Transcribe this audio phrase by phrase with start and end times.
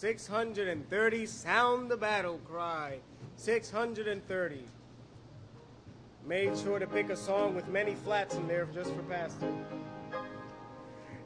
[0.00, 3.00] 630, sound the battle cry.
[3.36, 4.64] 630.
[6.26, 9.52] Made sure to pick a song with many flats in there just for Pastor.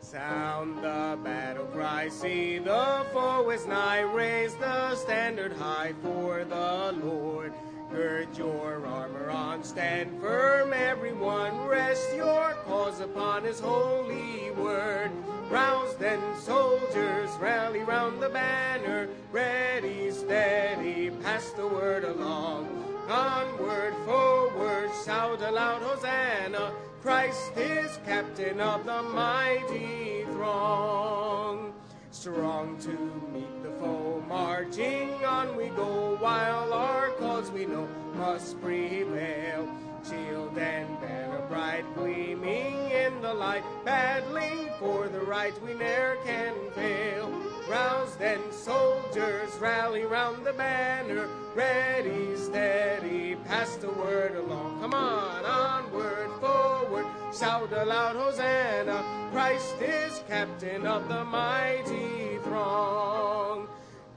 [0.01, 6.99] Sound the battle cry, see the foe is nigh, raise the standard high for the
[7.01, 7.53] Lord.
[7.93, 11.57] Gird your armor on, stand firm, everyone.
[11.69, 15.13] Rest your cause upon his holy word.
[15.55, 19.09] Rouse then, soldiers, rally round the banner.
[19.31, 22.67] Ready, steady, pass the word along.
[23.09, 26.73] Onward, forward, shout aloud, Hosanna.
[27.03, 31.73] Christ is captain of the mighty throng.
[32.11, 37.87] Strong to meet the foe, marching on we go, while our cause we know
[38.17, 39.69] must prevail.
[40.09, 46.55] Shield and banner bright, gleaming in the light, battling for the right we ne'er can
[46.73, 47.31] fail.
[47.71, 54.83] Rouse then, soldiers, rally round the banner, ready, steady, pass the word along.
[54.83, 59.03] Come on, onward, forward, shout aloud, Hosanna!
[59.33, 63.69] Christ is captain of the mighty throng.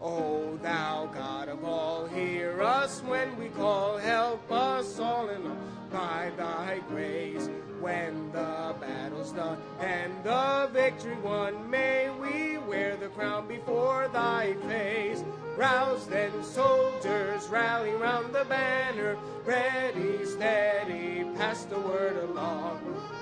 [0.01, 5.66] O thou God of all, hear us when we call, help us all in all
[5.91, 7.49] by thy grace.
[7.79, 14.55] When the battle's done and the victory won, may we wear the crown before thy
[14.67, 15.23] face.
[15.55, 22.79] Rouse then, soldiers, rally round the banner, ready, steady, pass the word along.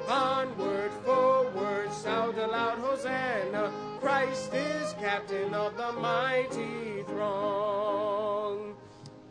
[0.07, 3.71] Onward, forward, shout aloud, Hosanna!
[3.99, 8.75] Christ is captain of the mighty throng.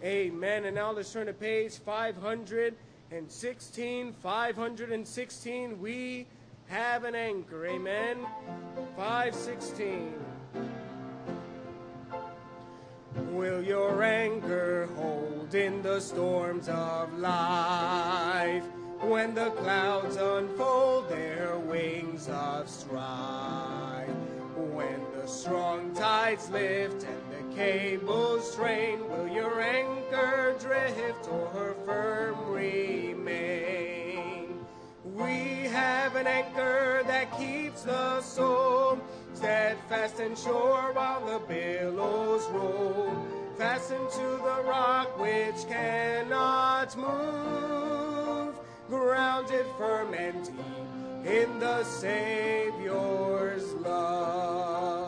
[0.02, 0.64] Amen.
[0.64, 1.78] And now let's turn to page
[3.14, 4.12] 516.
[4.24, 5.80] 516.
[5.80, 6.26] We
[6.66, 7.64] have an anchor.
[7.64, 8.26] Amen.
[8.96, 10.12] 516.
[13.30, 18.64] Will your anchor hold in the storms of life?
[19.00, 24.08] When the clouds unfold their wings of strife,
[24.56, 33.94] when the strong tides lift and cables strain, will your anchor drift or firm remain?
[35.04, 38.98] We have an anchor that keeps the soul
[39.34, 43.26] steadfast and sure while the billows roll,
[43.56, 48.54] fastened to the rock which cannot move
[48.88, 50.54] grounded firm and deep
[51.24, 55.03] in the Savior's love.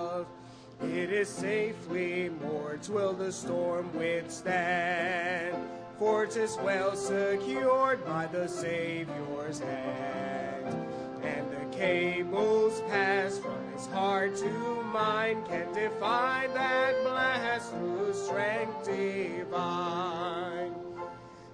[0.80, 5.56] It is safely moored, will the storm withstand,
[5.98, 10.74] for 'tis well secured by the Savior's hand.
[11.22, 18.84] And the cables pass from his heart to mine, can defy that blast through strength
[18.84, 20.74] divine.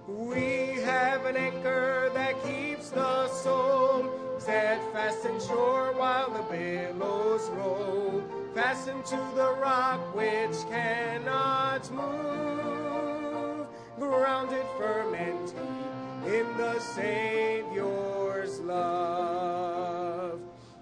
[0.07, 8.21] We have an anchor that keeps the soul steadfast and sure while the billows roll,
[8.53, 13.65] fastened to the rock which cannot move,
[13.97, 20.39] grounded firm and deep in the Savior's love.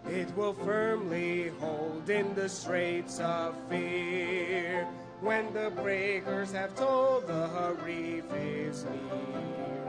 [0.09, 4.85] It will firmly hold in the straits of fear
[5.21, 9.80] when the breakers have told the reef is near.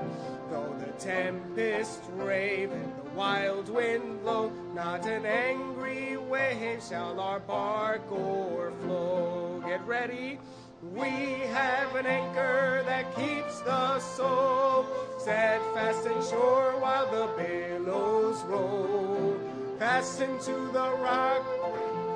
[0.50, 7.40] Though the tempest rave and the wild wind blow, not an angry wave shall our
[7.40, 9.62] bark o'erflow.
[9.66, 10.38] Get ready.
[10.94, 11.08] We
[11.52, 14.86] have an anchor that keeps the soul
[15.18, 19.38] steadfast and sure while the billows roll.
[19.78, 21.44] Fastened to the rock,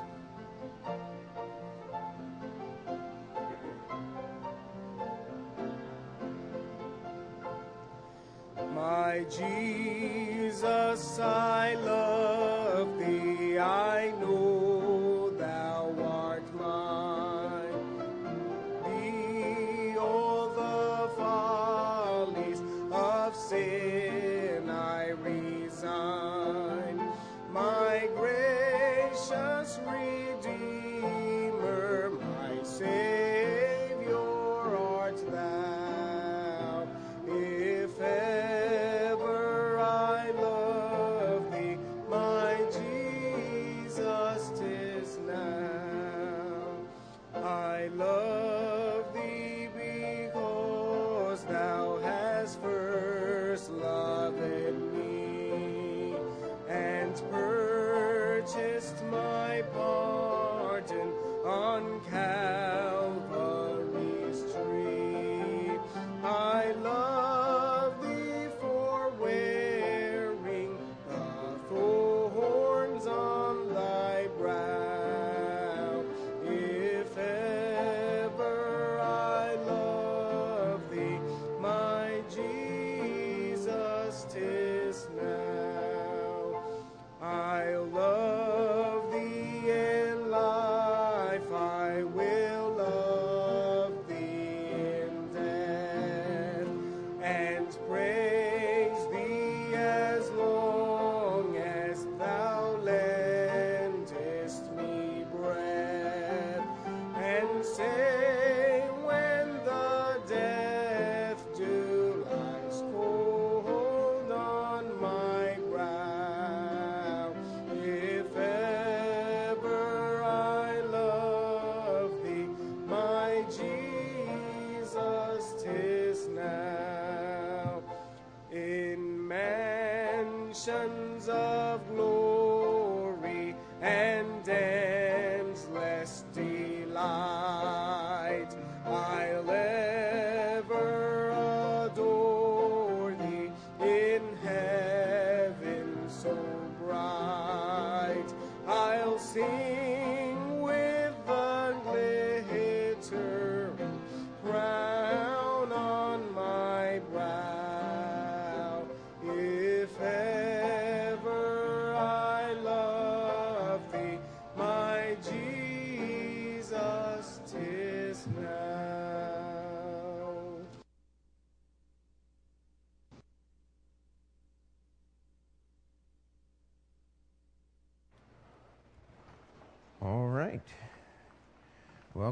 [8.74, 13.58] My Jesus, I love thee.
[13.58, 13.95] I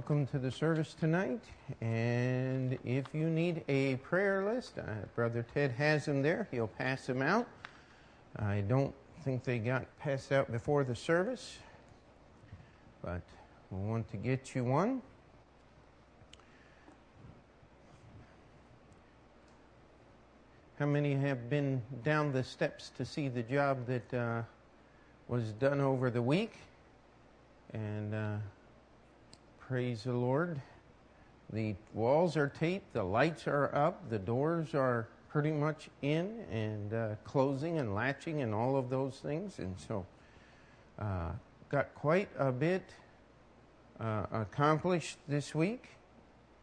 [0.07, 1.41] Welcome to the service tonight.
[1.81, 4.83] And if you need a prayer list, uh,
[5.15, 6.47] Brother Ted has them there.
[6.51, 7.47] He'll pass them out.
[8.37, 11.57] I don't think they got passed out before the service,
[13.03, 13.23] but
[13.71, 15.01] we want to get you one.
[20.79, 24.43] How many have been down the steps to see the job that uh,
[25.29, 26.53] was done over the week?
[27.73, 28.37] And uh,
[29.69, 30.61] praise the Lord.
[31.53, 36.93] The walls are taped, the lights are up, the doors are pretty much in and
[36.93, 39.59] uh, closing and latching and all of those things.
[39.59, 40.05] And so,
[40.99, 41.31] uh,
[41.71, 42.83] got quite a bit
[44.01, 45.89] uh, accomplished this week.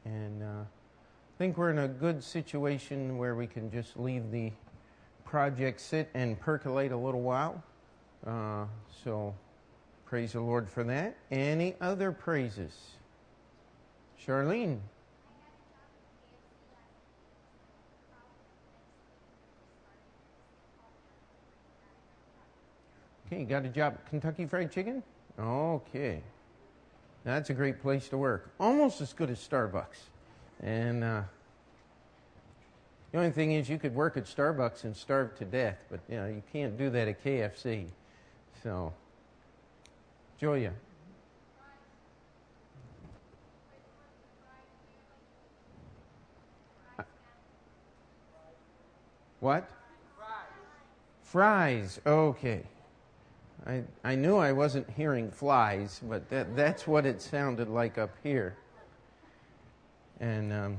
[0.06, 4.52] And uh, I think we're in a good situation where we can just leave the
[5.26, 7.64] project sit and percolate a little while.
[8.26, 8.66] Uh,
[9.04, 9.34] so,
[10.12, 11.16] Praise the Lord for that.
[11.32, 12.78] Any other praises?
[14.22, 14.80] Charlene.
[23.26, 25.02] Okay, you got a job at Kentucky Fried Chicken?
[25.40, 26.22] Okay.
[27.24, 28.52] That's a great place to work.
[28.60, 30.10] Almost as good as Starbucks.
[30.62, 31.22] And uh,
[33.14, 36.18] the only thing is, you could work at Starbucks and starve to death, but you
[36.18, 37.86] know you can't do that at KFC.
[38.62, 38.92] So,
[40.42, 40.74] Julia.
[49.40, 49.70] What?
[51.22, 52.02] Fries.
[52.08, 52.64] Okay.
[53.68, 58.10] I, I knew I wasn't hearing flies, but that, that's what it sounded like up
[58.24, 58.56] here.
[60.20, 60.78] And um,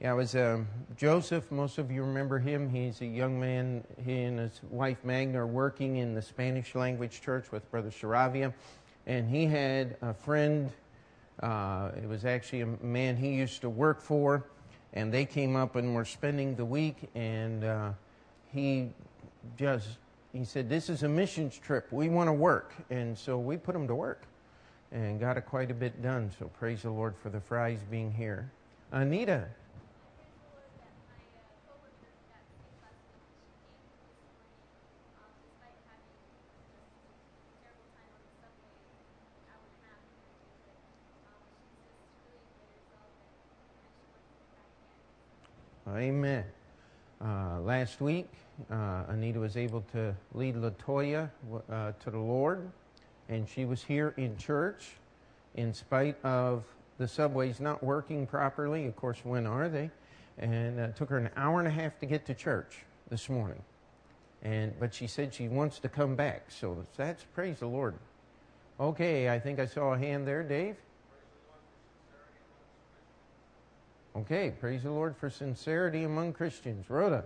[0.00, 1.50] Yeah, it was um, Joseph.
[1.50, 2.68] Most of you remember him.
[2.68, 3.84] He's a young man.
[4.04, 8.52] He and his wife Magna are working in the Spanish language church with Brother Saravia.
[9.08, 10.70] And he had a friend.
[11.42, 14.44] Uh, it was actually a man he used to work for.
[14.92, 17.08] And they came up and were spending the week.
[17.14, 17.90] And uh,
[18.52, 18.90] he
[19.56, 19.88] just,
[20.32, 21.90] he said, This is a missions trip.
[21.90, 22.74] We want to work.
[22.90, 24.24] And so we put him to work
[24.92, 26.30] and got it quite a bit done.
[26.38, 28.50] So praise the Lord for the Fries being here.
[28.92, 29.46] Anita.
[45.98, 46.44] Amen.
[47.20, 48.28] Uh, last week,
[48.70, 51.28] uh, Anita was able to lead Latoya
[51.68, 52.70] uh, to the Lord,
[53.28, 54.90] and she was here in church
[55.56, 56.62] in spite of
[56.98, 58.86] the subways not working properly.
[58.86, 59.90] Of course, when are they?
[60.38, 62.76] And it took her an hour and a half to get to church
[63.10, 63.60] this morning.
[64.42, 67.94] And but she said she wants to come back, so that's praise the Lord.
[68.78, 70.76] Okay, I think I saw a hand there, Dave.
[74.18, 76.90] Okay, praise the Lord for sincerity among Christians.
[76.90, 77.22] Rhoda.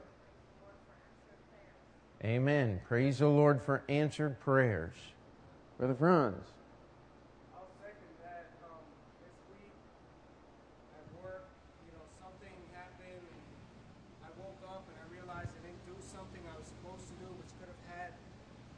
[2.22, 2.82] Amen.
[2.84, 4.92] Praise the Lord for answered prayers.
[5.78, 6.44] Brother Franz.
[7.56, 8.52] I'll second that.
[8.60, 8.84] Um,
[9.24, 9.72] this week
[10.92, 11.48] at work,
[11.88, 13.24] you know, something happened.
[14.20, 17.28] I woke up and I realized I didn't do something I was supposed to do,
[17.40, 18.12] which could have had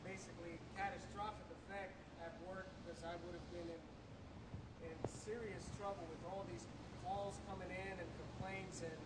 [0.07, 3.83] basically catastrophic effect at work because I would have been in,
[4.87, 6.63] in serious trouble with all these
[7.05, 8.81] calls coming in and complaints.
[8.81, 8.97] And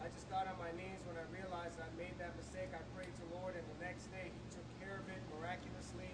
[0.00, 2.70] I just got on my knees when I realized I made that mistake.
[2.72, 6.08] I prayed to Lord, and the next day He took care of it miraculously.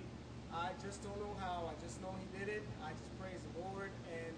[0.50, 1.68] I just don't know how.
[1.70, 2.64] I just know He did it.
[2.82, 4.34] I just praise the Lord, and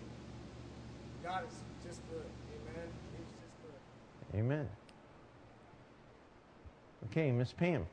[1.22, 2.26] God is just good.
[2.26, 2.88] Amen.
[3.16, 3.80] He's just good.
[4.36, 4.66] Amen.
[7.10, 7.86] Okay, Miss Pam.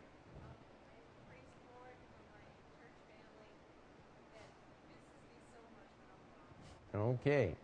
[6.95, 7.55] Okay.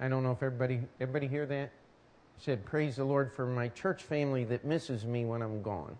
[0.00, 1.70] I don't know if everybody everybody hear that?
[2.38, 5.96] Said praise the Lord for my church family that misses me when I'm gone.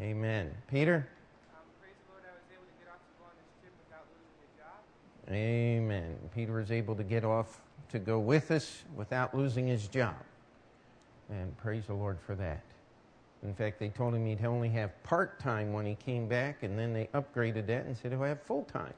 [0.00, 0.50] Amen.
[0.70, 1.06] Peter?
[1.52, 3.74] Um, praise the Lord, I was able to get off to go on this trip
[3.84, 5.34] without losing a job.
[5.34, 6.16] Amen.
[6.34, 10.16] Peter was able to get off to go with us without losing his job.
[11.28, 12.62] And praise the Lord for that.
[13.42, 16.78] In fact, they told him he'd only have part time when he came back, and
[16.78, 18.94] then they upgraded that and said he'll have full time.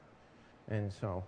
[0.67, 1.23] And so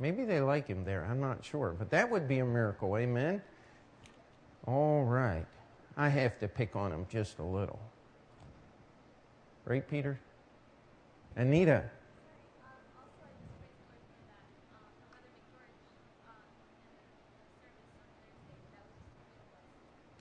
[0.00, 1.06] maybe they like him there.
[1.10, 1.74] I'm not sure.
[1.78, 2.96] But that would be a miracle.
[2.96, 3.42] Amen.
[4.66, 5.44] All right.
[5.96, 7.78] I have to pick on him just a little.
[9.66, 10.18] Right, Peter?
[11.36, 11.84] Anita.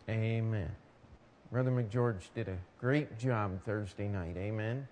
[0.09, 0.69] Amen.
[1.51, 4.37] Brother McGeorge did a great job Thursday night.
[4.37, 4.87] Amen.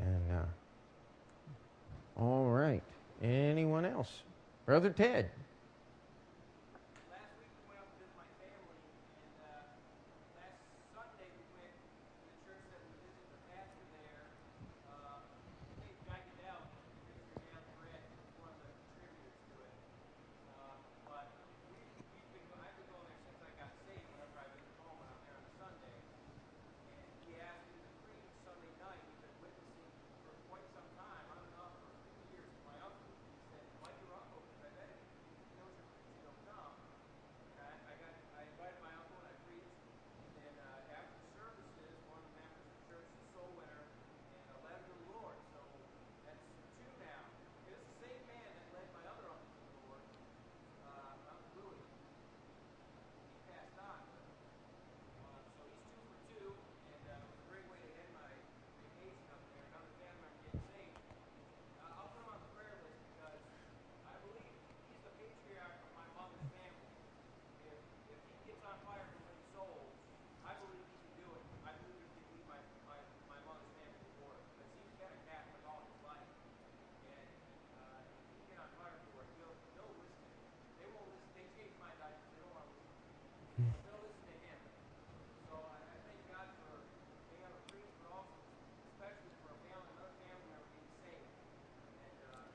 [0.00, 2.82] And uh, all right.
[3.22, 4.10] Anyone else?
[4.66, 5.30] Brother Ted.
[7.14, 8.82] Last week we went up to visit my family,
[9.22, 9.62] and uh,
[10.34, 10.58] last
[10.90, 14.26] Sunday we went to the church that we visited the pastor there.
[14.90, 15.22] Uh,
[15.78, 16.58] Dave Guy Goodell,
[17.06, 17.38] Mr.
[17.38, 19.74] Dale Brett, was one of the contributors to it.
[20.58, 20.74] Uh,
[21.06, 21.30] but
[21.70, 21.86] we,
[22.18, 24.02] we've been, go- I've been going there since I got saved.
[24.18, 25.94] Whenever I visit home, when I'm there on a Sunday.
[26.98, 28.98] And he asked me to preach Sunday night.
[29.06, 29.90] We've been witnessing
[30.26, 32.50] for quite some time, on and off for a few years.
[32.66, 36.18] My uncle, he said, "Invite your uncle because I bet if he knows you're preaching,
[36.22, 36.74] he'll come."
[37.58, 39.74] And I, I got, I invited my uncle and I preached.
[40.22, 43.28] And then uh, after the services, one of the members of the church is a
[43.34, 45.36] soul winner and uh, led him to the Lord.
[45.54, 45.60] So
[46.26, 46.42] that's
[46.78, 47.22] two now.
[47.66, 50.04] It was the same man that led my other uncle to the Lord,
[50.86, 51.82] uh, Uncle Louis.
[51.82, 54.26] He passed on, but
[55.26, 56.48] uh, so he's two for two,
[56.94, 58.30] and uh, it was a great way to end my
[58.80, 59.66] vacation up there.
[59.72, 60.98] Another family member getting saved.
[61.82, 63.42] Uh, I'll put him on the prayer list because
[64.08, 64.54] I believe
[64.90, 66.90] he's the patriarch of my mother's family.
[67.68, 67.78] If,
[68.10, 69.92] if he gets on fire to win souls,
[70.46, 71.44] I believe he can do it.
[71.66, 72.98] I believe he can lead my, my,
[73.30, 76.28] my mother's family to the Lord because he's been a Catholic all his life.
[77.08, 77.30] And
[77.78, 80.26] uh, if he get on fire for it, he'll, he'll listen.
[80.82, 81.30] They won't listen.
[81.38, 82.26] They change my diapers.
[82.34, 82.90] They don't want to listen.
[83.86, 84.58] They'll listen to him.
[85.46, 86.82] So I, I thank God for
[87.30, 88.34] being able to preach, but also
[88.96, 91.30] especially for a family, another family member being saved.
[92.02, 92.48] And uh,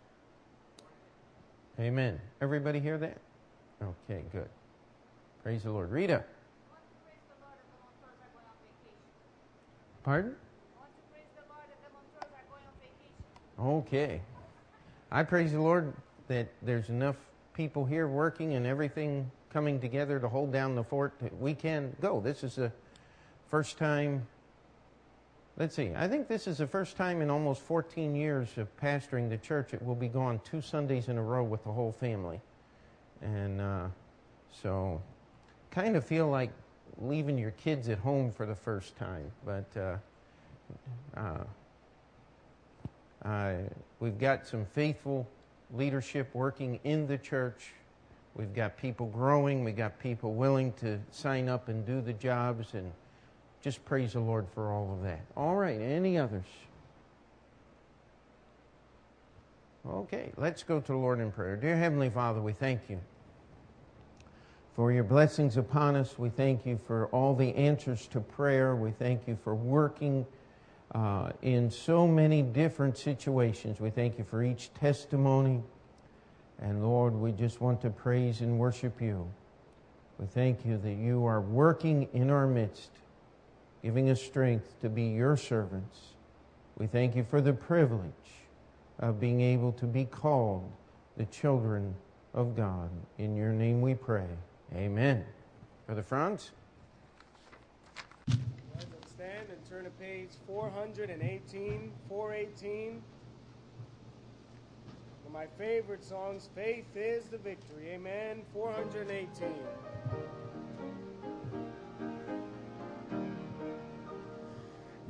[0.81, 1.15] born again.
[1.79, 2.19] Amen.
[2.41, 3.17] Everybody hear that?
[3.81, 4.49] Okay, good.
[5.43, 5.91] Praise the Lord.
[5.91, 6.23] Rita.
[10.03, 10.35] Pardon?
[13.59, 14.21] Okay.
[15.11, 15.93] I praise the Lord
[16.27, 17.15] that there's enough
[17.53, 22.19] people here working and everything coming together to hold down the fort, we can go.
[22.19, 22.71] This is the
[23.49, 24.27] first time.
[25.57, 25.91] Let's see.
[25.95, 29.71] I think this is the first time in almost 14 years of pastoring the church
[29.71, 32.39] that we'll be gone two Sundays in a row with the whole family.
[33.23, 33.87] And uh,
[34.61, 35.01] so,
[35.71, 36.51] kind of feel like
[36.99, 39.31] leaving your kids at home for the first time.
[39.43, 41.37] But uh,
[43.25, 43.53] uh,
[43.99, 45.27] we've got some faithful
[45.73, 47.73] leadership working in the church.
[48.35, 49.63] We've got people growing.
[49.63, 52.75] We've got people willing to sign up and do the jobs.
[52.75, 52.91] And
[53.67, 55.19] just praise the Lord for all of that.
[55.35, 56.45] All right, any others?
[59.85, 61.57] Okay, let's go to the Lord in prayer.
[61.57, 62.97] Dear Heavenly Father, we thank you
[64.73, 66.17] for your blessings upon us.
[66.17, 68.73] We thank you for all the answers to prayer.
[68.73, 70.25] We thank you for working
[70.95, 73.81] uh, in so many different situations.
[73.81, 75.61] We thank you for each testimony.
[76.61, 79.29] And Lord, we just want to praise and worship you.
[80.19, 82.91] We thank you that you are working in our midst,
[83.81, 85.99] giving us strength to be your servants.
[86.77, 88.11] We thank you for the privilege
[88.99, 90.69] of being able to be called
[91.17, 91.95] the children
[92.33, 92.89] of God.
[93.17, 94.27] In your name we pray.
[94.75, 95.25] Amen.
[95.85, 96.51] Brother Franz?
[98.27, 102.89] Let's stand and turn to page 418, 418.
[102.89, 103.01] One
[105.25, 107.91] of my favorite songs, Faith is the Victory.
[107.93, 108.41] Amen.
[108.53, 109.53] 418.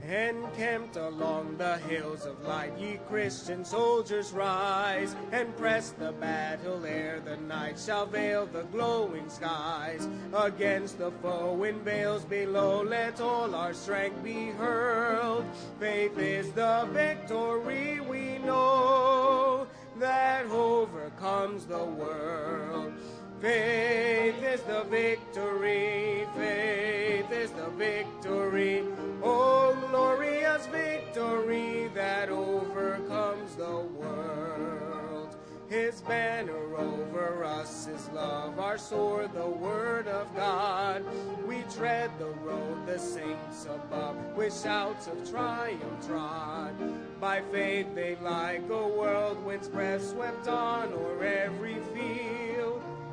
[0.08, 7.20] Encamped along the hills of light, ye Christian soldiers rise and press the battle ere
[7.20, 10.08] the night shall veil the glowing skies.
[10.34, 15.44] Against the foe in vales below, let all our strength be hurled.
[15.78, 19.68] Faith is the victory we know
[20.00, 22.94] that overcomes the world.
[23.42, 28.84] Faith is the victory, faith is the victory.
[29.22, 35.36] Oh, glorious victory that overcomes the world.
[35.70, 41.04] His banner over us is love, our sword, the word of God.
[41.46, 46.74] We tread the road the saints above with shouts of triumph trod.
[47.20, 52.47] By faith they like a whirlwind's breath swept on o'er every field.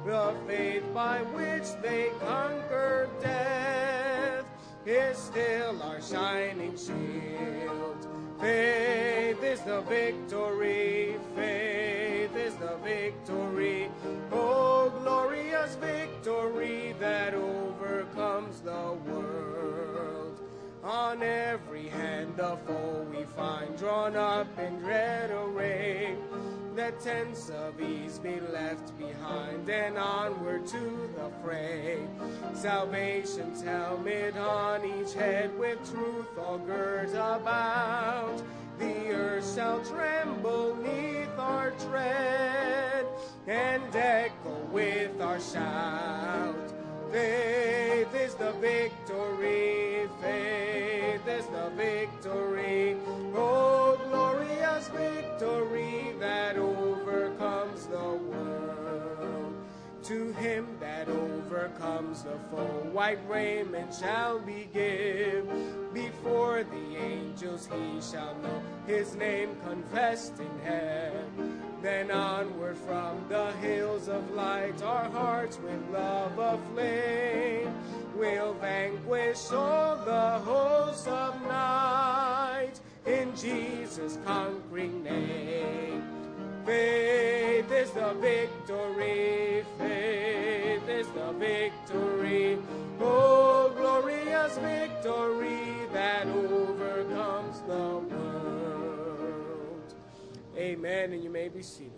[0.04, 4.44] The faith by which they conquered death
[4.84, 8.06] is still our shining shield.
[8.38, 13.90] Faith is the victory, faith is the victory.
[14.30, 20.38] Oh, glorious victory that overcomes the world.
[20.82, 26.14] On every hand the foe we find drawn up in dread array.
[26.76, 32.04] Let tents of ease be left behind and onward to the fray.
[32.52, 38.42] Salvation's helmet on each head with truth all girt about.
[38.80, 43.06] The earth shall tremble neath our tread
[43.46, 46.56] and echo with our shout.
[47.12, 52.96] Faith is the victory, faith is the victory.
[61.64, 65.90] Overcomes the foe, white raiment shall be given.
[65.92, 71.60] Before the angels he shall know his name confessed in heaven.
[71.82, 77.72] Then onward from the hills of light, our hearts with love aflame
[78.16, 82.74] will vanquish all the hosts of night
[83.06, 86.23] in Jesus' conquering name.
[86.64, 92.58] Faith is the victory, faith is the victory.
[93.00, 99.94] Oh, glorious victory that overcomes the world.
[100.56, 101.92] Amen, and you may be seated.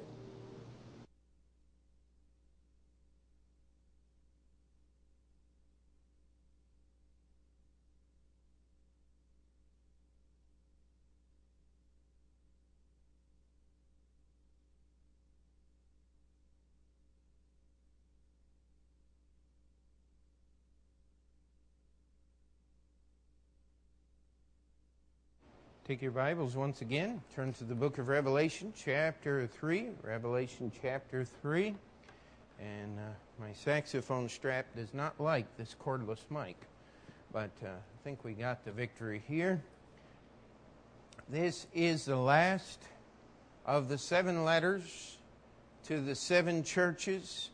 [25.86, 29.90] Take your Bibles once again, turn to the book of Revelation, chapter 3.
[30.02, 31.76] Revelation, chapter 3.
[32.58, 33.02] And uh,
[33.38, 36.56] my saxophone strap does not like this cordless mic,
[37.32, 39.62] but uh, I think we got the victory here.
[41.28, 42.82] This is the last
[43.64, 45.18] of the seven letters
[45.84, 47.50] to the seven churches.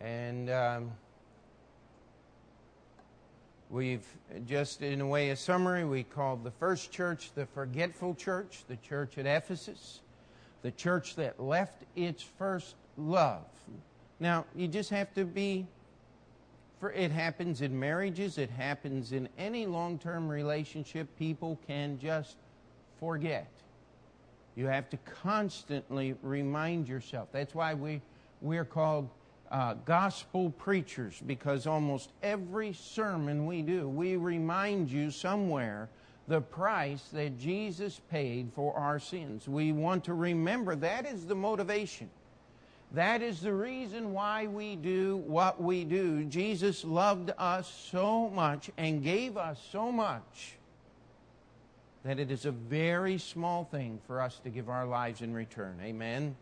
[0.00, 0.92] And um,
[3.70, 4.06] we've
[4.46, 8.76] just, in a way, a summary, we called the first church the forgetful church, the
[8.76, 10.00] church at Ephesus,
[10.62, 13.46] the church that left its first love.
[14.18, 15.66] Now, you just have to be,
[16.80, 21.08] for it happens in marriages, it happens in any long term relationship.
[21.18, 22.36] People can just
[22.98, 23.50] forget.
[24.56, 27.28] You have to constantly remind yourself.
[27.32, 28.02] That's why we,
[28.42, 29.08] we're called
[29.50, 35.88] uh, gospel preachers, because almost every sermon we do, we remind you somewhere
[36.28, 39.48] the price that Jesus paid for our sins.
[39.48, 42.08] We want to remember that is the motivation.
[42.92, 46.24] That is the reason why we do what we do.
[46.24, 50.56] Jesus loved us so much and gave us so much
[52.04, 55.78] that it is a very small thing for us to give our lives in return.
[55.82, 56.34] Amen.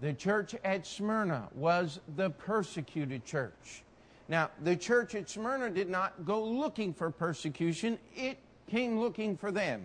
[0.00, 3.82] The church at Smyrna was the persecuted church.
[4.28, 9.50] Now, the church at Smyrna did not go looking for persecution, it came looking for
[9.50, 9.82] them.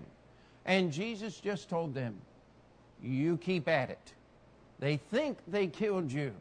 [0.65, 2.15] And Jesus just told them,
[3.01, 4.13] You keep at it.
[4.79, 6.33] They think they killed you,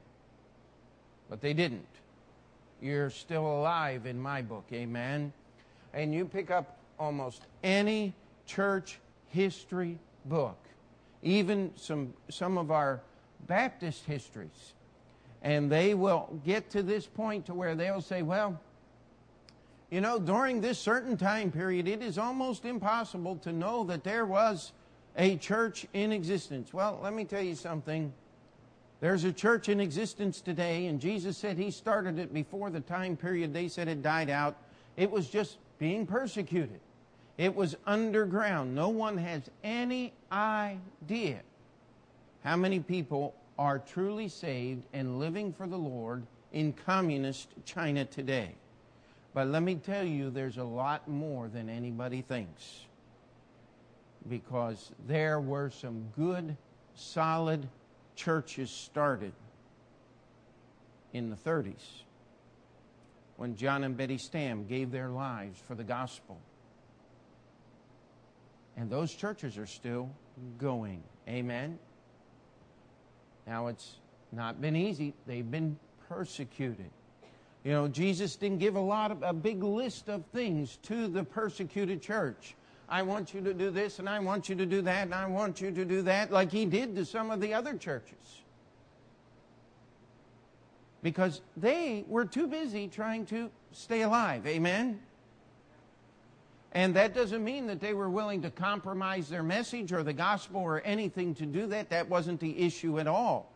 [1.30, 1.86] but they didn't.
[2.80, 5.32] You're still alive in my book, amen?
[5.94, 8.12] And you pick up almost any
[8.46, 10.58] church history book,
[11.22, 13.00] even some, some of our
[13.46, 14.74] Baptist histories,
[15.42, 18.60] and they will get to this point to where they'll say, well,
[19.90, 24.24] you know, during this certain time period, it is almost impossible to know that there
[24.24, 24.72] was
[25.16, 26.72] a church in existence.
[26.72, 28.12] Well, let me tell you something.
[29.00, 33.16] There's a church in existence today, and Jesus said he started it before the time
[33.16, 34.56] period they said it died out.
[34.96, 36.80] It was just being persecuted.
[37.36, 38.74] It was underground.
[38.74, 41.40] No one has any idea
[42.44, 48.54] how many people are truly saved and living for the Lord in communist China today.
[49.34, 52.80] But let me tell you, there's a lot more than anybody thinks.
[54.28, 56.56] Because there were some good,
[56.94, 57.68] solid
[58.14, 59.32] churches started
[61.12, 62.02] in the 30s
[63.36, 66.38] when John and Betty Stam gave their lives for the gospel.
[68.76, 70.10] And those churches are still
[70.58, 71.02] going.
[71.28, 71.78] Amen.
[73.46, 73.96] Now, it's
[74.32, 75.78] not been easy, they've been
[76.08, 76.90] persecuted.
[77.64, 81.22] You know, Jesus didn't give a lot of a big list of things to the
[81.22, 82.54] persecuted church.
[82.88, 85.26] I want you to do this and I want you to do that and I
[85.26, 88.42] want you to do that like he did to some of the other churches.
[91.02, 94.46] Because they were too busy trying to stay alive.
[94.46, 95.00] Amen.
[96.74, 100.60] And that doesn't mean that they were willing to compromise their message or the gospel
[100.60, 101.90] or anything to do that.
[101.90, 103.52] That wasn't the issue at all.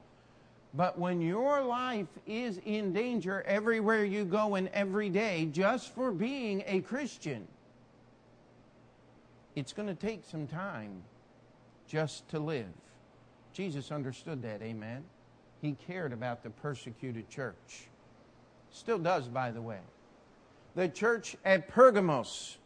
[0.74, 6.12] But when your life is in danger everywhere you go and every day just for
[6.12, 7.48] being a Christian,
[9.54, 11.02] it's going to take some time
[11.88, 12.66] just to live.
[13.54, 15.02] Jesus understood that, amen.
[15.62, 17.88] He cared about the persecuted church.
[18.70, 19.78] Still does, by the way.
[20.74, 22.58] The church at Pergamos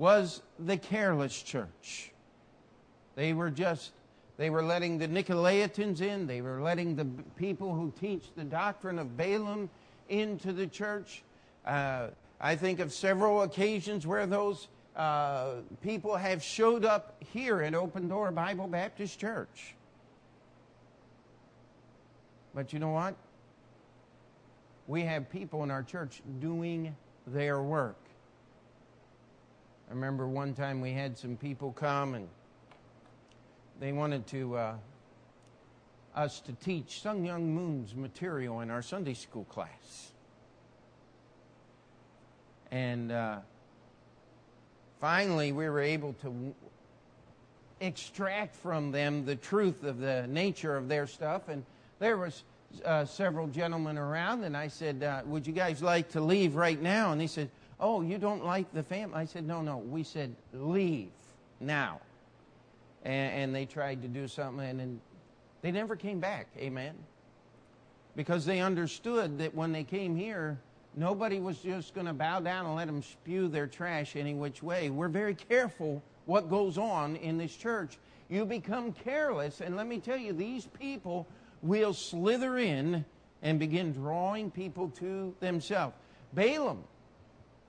[0.00, 2.10] was the careless church.
[3.16, 3.92] They were just,
[4.38, 7.04] they were letting the Nicolaitans in, they were letting the
[7.36, 9.68] people who teach the doctrine of Balaam
[10.08, 11.22] into the church.
[11.66, 12.06] Uh,
[12.40, 18.08] I think of several occasions where those uh, people have showed up here at Open
[18.08, 19.74] Door Bible Baptist Church.
[22.54, 23.16] But you know what?
[24.86, 27.99] We have people in our church doing their work.
[29.90, 32.28] I remember one time we had some people come and
[33.80, 34.74] they wanted to uh,
[36.14, 40.12] us to teach Sun Myung Moon's material in our Sunday school class.
[42.70, 43.38] And uh,
[45.00, 46.54] finally, we were able to
[47.80, 51.48] extract from them the truth of the nature of their stuff.
[51.48, 51.64] And
[51.98, 52.44] there was
[52.84, 56.80] uh, several gentlemen around, and I said, uh, "Would you guys like to leave right
[56.80, 59.16] now?" And they said, Oh, you don't like the family?
[59.16, 59.78] I said, No, no.
[59.78, 61.10] We said, Leave
[61.60, 62.00] now.
[63.02, 65.00] And, and they tried to do something, and then
[65.62, 66.48] they never came back.
[66.58, 66.94] Amen.
[68.14, 70.58] Because they understood that when they came here,
[70.96, 74.62] nobody was just going to bow down and let them spew their trash any which
[74.62, 74.90] way.
[74.90, 77.98] We're very careful what goes on in this church.
[78.28, 81.26] You become careless, and let me tell you, these people
[81.62, 83.04] will slither in
[83.42, 85.94] and begin drawing people to themselves.
[86.34, 86.84] Balaam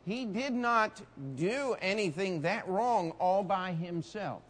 [0.05, 1.01] he did not
[1.35, 4.41] do anything that wrong all by himself.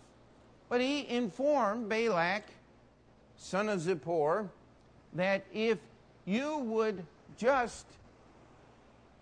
[0.69, 2.43] But he informed Balak,
[3.35, 4.47] son of Zippor,
[5.13, 5.77] that if
[6.25, 7.05] you would
[7.37, 7.85] just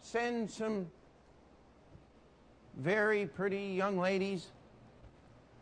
[0.02, 0.88] send some
[2.78, 4.48] very pretty young ladies,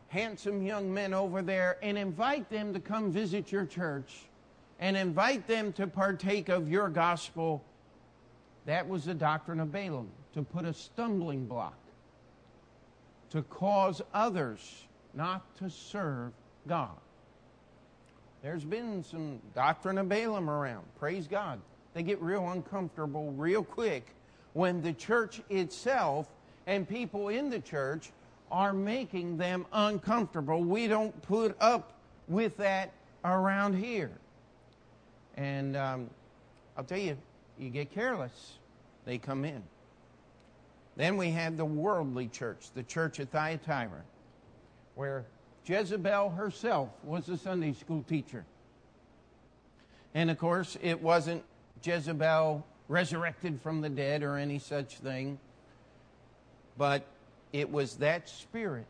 [0.09, 4.25] handsome young men over there, and invite them to come visit your church
[4.79, 7.63] and invite them to partake of your gospel.
[8.65, 11.77] That was the doctrine of Balaam, to put a stumbling block,
[13.31, 14.83] to cause others
[15.15, 16.31] not to serve
[16.67, 16.95] God.
[18.43, 20.85] There's been some doctrine of Balaam around.
[20.99, 21.59] Praise God.
[21.95, 24.05] They get real uncomfortable real quick
[24.53, 26.27] when the church itself
[26.67, 28.11] and people in the church
[28.51, 30.61] are making them uncomfortable.
[30.63, 31.93] We don't put up
[32.27, 32.91] with that
[33.25, 34.11] around here.
[35.35, 36.11] And um,
[36.77, 37.17] I'll tell you,
[37.57, 38.59] you get careless,
[39.03, 39.63] they come in.
[40.97, 44.01] Then we have the worldly church, the church at Thyatira,
[44.95, 45.25] where
[45.63, 48.43] Jezebel herself was a Sunday school teacher.
[50.15, 51.43] And of course, it wasn't
[51.83, 55.37] Jezebel resurrected from the dead or any such thing,
[56.79, 57.05] but
[57.53, 58.87] it was that spirit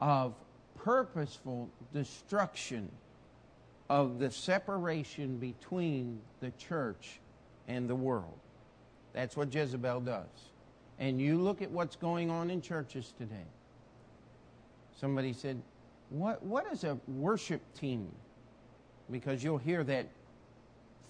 [0.00, 0.34] of
[0.78, 2.90] purposeful destruction
[3.90, 7.20] of the separation between the church
[7.68, 8.38] and the world.
[9.14, 10.26] That's what Jezebel does.
[10.98, 13.46] And you look at what's going on in churches today.
[15.00, 15.60] Somebody said,
[16.10, 18.10] what, what is a worship team?
[19.10, 20.06] Because you'll hear that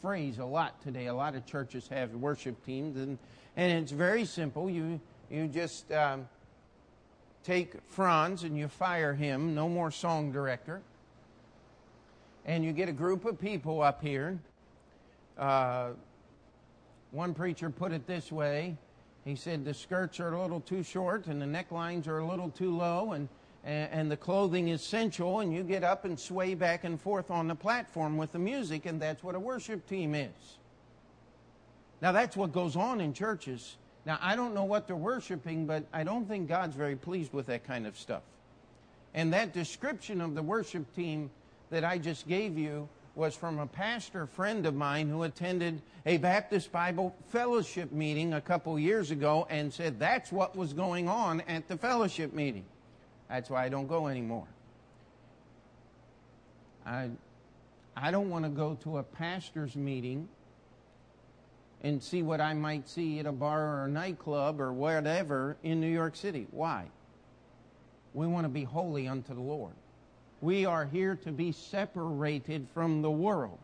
[0.00, 1.06] phrase a lot today.
[1.06, 3.18] A lot of churches have worship teams, and,
[3.56, 4.68] and it's very simple.
[4.68, 6.28] You, you just um,
[7.42, 10.82] take Franz and you fire him, no more song director,
[12.44, 14.38] and you get a group of people up here.
[15.38, 15.90] Uh,
[17.14, 18.76] one preacher put it this way
[19.24, 22.50] he said the skirts are a little too short and the necklines are a little
[22.50, 23.28] too low, and
[23.66, 27.48] and, the clothing is sensual, and you get up and sway back and forth on
[27.48, 30.58] the platform with the music, and that's what a worship team is.
[32.02, 33.78] Now, that's what goes on in churches.
[34.04, 37.46] Now, I don't know what they're worshiping, but I don't think God's very pleased with
[37.46, 38.20] that kind of stuff.
[39.14, 41.30] And that description of the worship team
[41.70, 46.16] that I just gave you was from a pastor friend of mine who attended a
[46.16, 51.40] Baptist Bible fellowship meeting a couple years ago and said that's what was going on
[51.42, 52.64] at the fellowship meeting.
[53.28, 54.46] That's why I don't go anymore.
[56.84, 57.10] I,
[57.96, 60.28] I don't want to go to a pastor's meeting
[61.82, 65.80] and see what I might see at a bar or a nightclub or whatever in
[65.80, 66.46] New York City.
[66.50, 66.86] Why?
[68.12, 69.74] We want to be holy unto the Lord.
[70.44, 73.58] We are here to be separated from the world.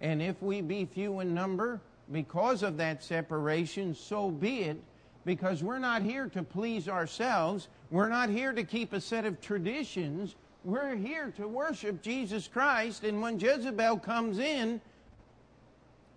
[0.00, 4.76] And if we be few in number because of that separation, so be it
[5.24, 7.68] because we're not here to please ourselves.
[7.92, 10.34] We're not here to keep a set of traditions.
[10.64, 13.04] We're here to worship Jesus Christ.
[13.04, 14.80] And when Jezebel comes in,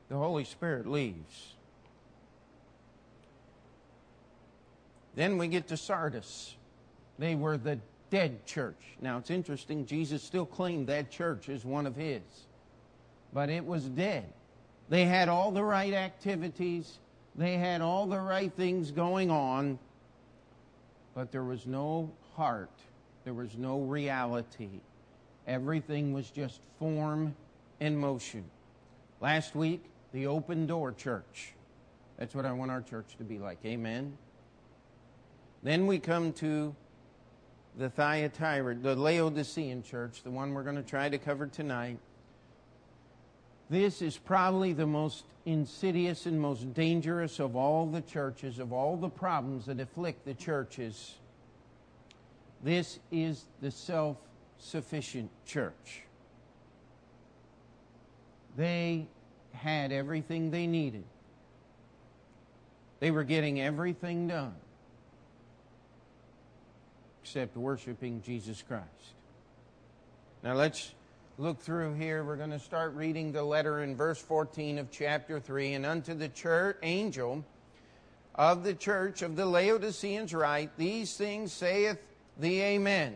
[0.07, 1.53] the Holy Spirit leaves.
[5.13, 6.55] Then we get to Sardis.
[7.19, 7.77] They were the
[8.09, 8.81] dead church.
[9.01, 12.21] Now it's interesting, Jesus still claimed that church as one of his,
[13.33, 14.25] but it was dead.
[14.89, 16.99] They had all the right activities,
[17.35, 19.77] they had all the right things going on,
[21.13, 22.71] but there was no heart.
[23.25, 24.69] There was no reality.
[25.47, 27.35] Everything was just form
[27.79, 28.45] and motion.
[29.21, 31.53] Last week, the open door church.
[32.17, 33.59] That's what I want our church to be like.
[33.65, 34.17] Amen.
[35.63, 36.73] Then we come to
[37.79, 41.97] the Thyatira, the Laodicean church, the one we're going to try to cover tonight.
[43.69, 48.97] This is probably the most insidious and most dangerous of all the churches, of all
[48.97, 51.15] the problems that afflict the churches.
[52.61, 54.17] This is the self
[54.57, 56.01] sufficient church.
[58.57, 59.07] They
[59.53, 61.05] had everything they needed,
[62.99, 64.55] they were getting everything done
[67.29, 69.13] except worshiping Jesus Christ.
[70.43, 70.95] Now let's
[71.37, 72.23] look through here.
[72.23, 75.73] We're going to start reading the letter in verse 14 of chapter 3.
[75.73, 77.45] And unto the church, angel
[78.33, 81.99] of the church of the Laodiceans write, These things saith
[82.39, 83.15] the Amen,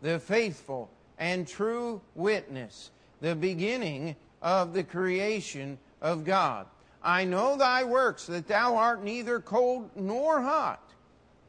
[0.00, 6.64] the faithful and true witness, the beginning of the creation of God.
[7.02, 10.89] I know thy works, that thou art neither cold nor hot.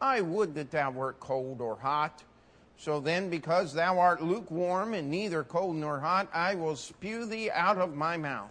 [0.02, 2.24] I would that thou wert cold or hot.
[2.78, 7.52] So then, because thou art lukewarm and neither cold nor hot, I will spew thee
[7.52, 8.50] out of my mouth.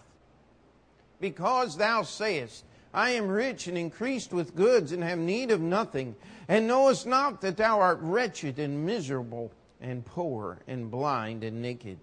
[1.19, 6.15] Because thou sayest, I am rich and increased with goods and have need of nothing,
[6.47, 11.97] and knowest not that thou art wretched and miserable and poor and blind and naked.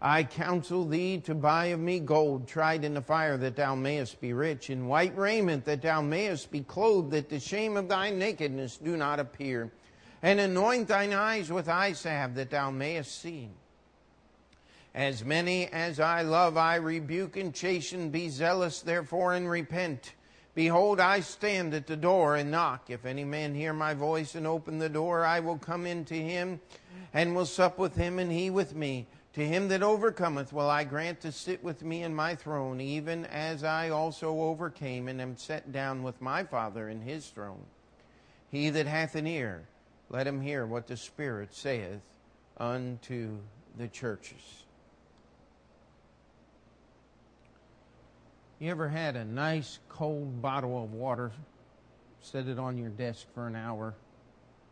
[0.00, 4.20] I counsel thee to buy of me gold tried in the fire, that thou mayest
[4.20, 8.10] be rich, and white raiment, that thou mayest be clothed, that the shame of thy
[8.10, 9.72] nakedness do not appear.
[10.22, 13.50] And anoint thine eyes with eye salve, that thou mayest see.
[14.94, 18.10] As many as I love, I rebuke and chasten.
[18.10, 20.14] Be zealous, therefore, and repent.
[20.54, 22.90] Behold, I stand at the door and knock.
[22.90, 26.16] If any man hear my voice and open the door, I will come in to
[26.16, 26.60] him
[27.14, 29.06] and will sup with him, and he with me.
[29.38, 33.24] To him that overcometh will I grant to sit with me in my throne, even
[33.26, 37.62] as I also overcame and am set down with my Father in his throne.
[38.50, 39.62] He that hath an ear,
[40.10, 42.00] let him hear what the Spirit saith
[42.56, 43.38] unto
[43.76, 44.64] the churches.
[48.58, 51.30] You ever had a nice cold bottle of water,
[52.20, 53.94] set it on your desk for an hour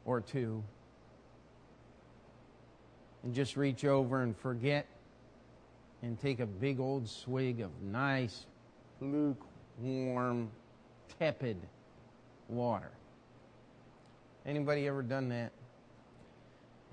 [0.04, 0.64] or two,
[3.26, 4.86] and just reach over and forget
[6.02, 8.46] and take a big old swig of nice,
[9.00, 10.48] lukewarm,
[11.18, 11.56] tepid
[12.48, 12.92] water?
[14.46, 15.50] Anybody ever done that?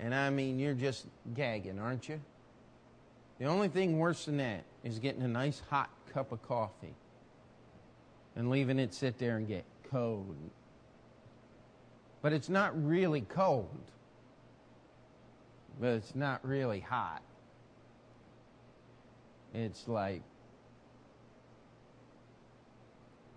[0.00, 2.20] And I mean, you're just gagging, aren't you?
[3.38, 6.96] The only thing worse than that is getting a nice hot cup of coffee
[8.34, 10.34] and leaving it sit there and get cold.
[12.22, 13.78] But it's not really cold,
[15.80, 17.22] but it's not really hot.
[19.52, 20.22] It's like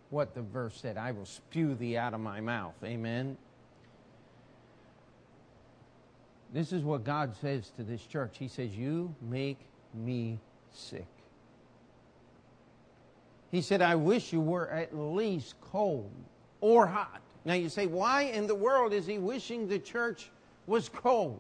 [0.10, 2.76] what the verse said I will spew thee out of my mouth.
[2.84, 3.38] Amen.
[6.54, 8.38] This is what God says to this church.
[8.38, 9.60] He says, You make
[9.94, 10.40] me
[10.72, 11.06] sick.
[13.52, 16.12] He said, I wish you were at least cold
[16.62, 17.22] or hot.
[17.46, 20.30] Now you say, why in the world is he wishing the church
[20.66, 21.40] was cold?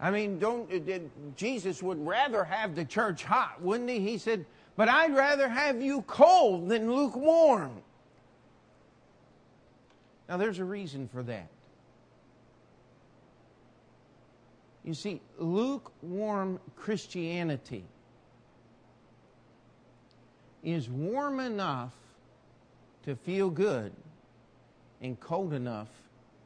[0.00, 0.98] I mean, don't uh,
[1.36, 3.98] Jesus would rather have the church hot, wouldn't he?
[3.98, 7.82] He said, "But I'd rather have you cold than lukewarm."
[10.28, 11.48] Now there's a reason for that.
[14.84, 17.84] You see, lukewarm Christianity
[20.62, 21.92] is warm enough
[23.04, 23.92] to feel good
[25.00, 25.88] and cold enough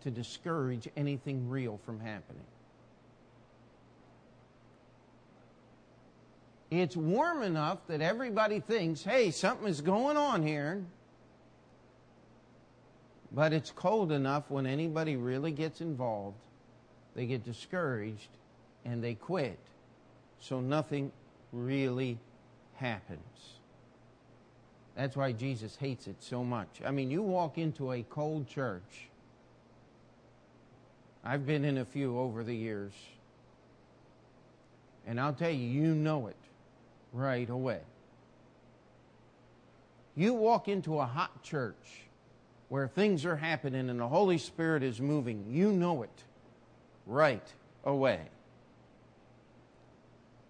[0.02, 2.44] to discourage anything real from happening.
[6.72, 10.82] It's warm enough that everybody thinks, hey, something is going on here.
[13.30, 16.38] But it's cold enough when anybody really gets involved,
[17.14, 18.28] they get discouraged
[18.86, 19.58] and they quit.
[20.40, 21.12] So nothing
[21.52, 22.16] really
[22.76, 23.20] happens.
[24.96, 26.80] That's why Jesus hates it so much.
[26.86, 29.08] I mean, you walk into a cold church.
[31.22, 32.94] I've been in a few over the years.
[35.06, 36.36] And I'll tell you, you know it
[37.12, 37.80] right away.
[40.14, 42.06] You walk into a hot church
[42.68, 46.24] where things are happening and the Holy Spirit is moving, you know it
[47.06, 47.46] right
[47.84, 48.20] away.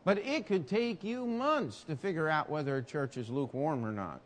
[0.05, 3.93] But it could take you months to figure out whether a church is lukewarm or
[3.93, 4.21] not.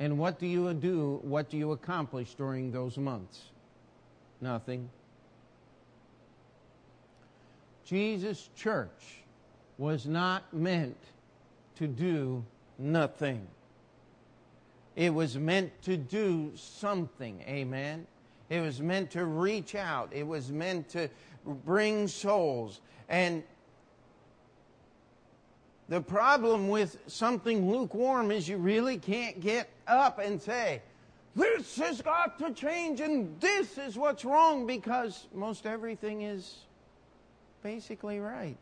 [0.00, 1.20] And what do you do?
[1.22, 3.44] What do you accomplish during those months?
[4.40, 4.90] Nothing.
[7.84, 9.23] Jesus' church
[9.78, 10.96] was not meant
[11.76, 12.44] to do
[12.78, 13.46] nothing.
[14.96, 17.42] It was meant to do something.
[17.48, 18.06] Amen.
[18.48, 20.10] It was meant to reach out.
[20.12, 21.08] It was meant to
[21.44, 22.80] bring souls.
[23.08, 23.42] And
[25.88, 30.82] the problem with something lukewarm is you really can't get up and say,
[31.34, 36.58] this has got to change and this is what's wrong because most everything is
[37.62, 38.56] basically right.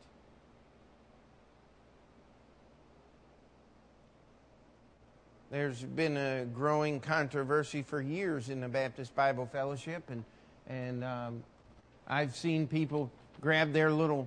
[5.53, 10.25] There's been a growing controversy for years in the Baptist Bible Fellowship, and,
[10.67, 11.45] and um,
[12.09, 13.11] I've seen people
[13.43, 14.27] grab their little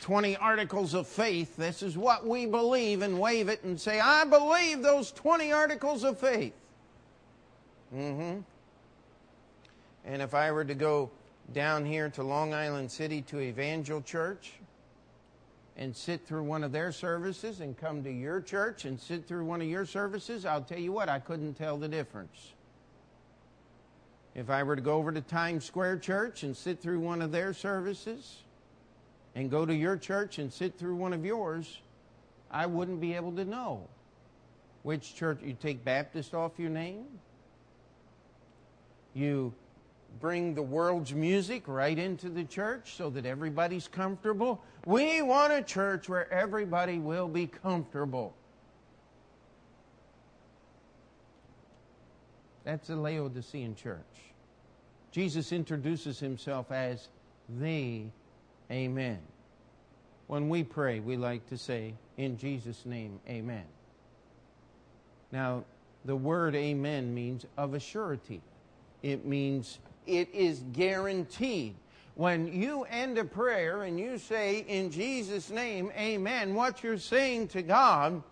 [0.00, 1.56] 20 articles of faith.
[1.56, 6.04] This is what we believe, and wave it and say, I believe those 20 articles
[6.04, 6.54] of faith.
[7.92, 8.38] Mm-hmm.
[10.04, 11.10] And if I were to go
[11.52, 14.52] down here to Long Island City to Evangel Church
[15.78, 19.44] and sit through one of their services and come to your church and sit through
[19.44, 22.52] one of your services, I'll tell you what, I couldn't tell the difference.
[24.34, 27.32] If I were to go over to Times Square Church and sit through one of
[27.32, 28.42] their services,
[29.38, 31.80] and go to your church and sit through one of yours,
[32.50, 33.86] I wouldn't be able to know
[34.82, 37.04] which church you take Baptist off your name.
[39.14, 39.52] You
[40.20, 44.62] bring the world's music right into the church so that everybody's comfortable.
[44.84, 48.34] We want a church where everybody will be comfortable.
[52.64, 54.02] That's the Laodicean church.
[55.10, 57.08] Jesus introduces himself as
[57.58, 58.04] the
[58.70, 59.18] Amen.
[60.26, 63.64] When we pray, we like to say, In Jesus' name, Amen.
[65.32, 65.64] Now,
[66.04, 68.42] the word Amen means of a surety,
[69.02, 69.78] it means
[70.08, 71.74] it is guaranteed.
[72.14, 77.48] When you end a prayer and you say, In Jesus' name, Amen, what you're saying
[77.48, 78.22] to God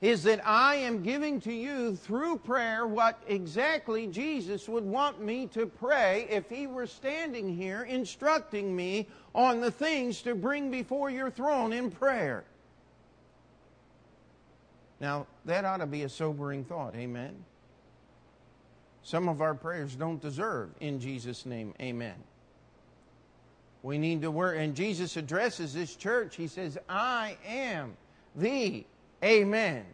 [0.00, 5.46] is that I am giving to you through prayer what exactly Jesus would want me
[5.48, 11.08] to pray if he were standing here instructing me on the things to bring before
[11.08, 12.44] your throne in prayer.
[15.00, 16.94] Now, that ought to be a sobering thought.
[16.94, 17.34] Amen.
[19.06, 22.16] Some of our prayers don't deserve, in Jesus' name, amen.
[23.84, 26.34] We need to work, and Jesus addresses this church.
[26.34, 27.96] He says, I am
[28.34, 28.84] the
[29.22, 29.84] Amen.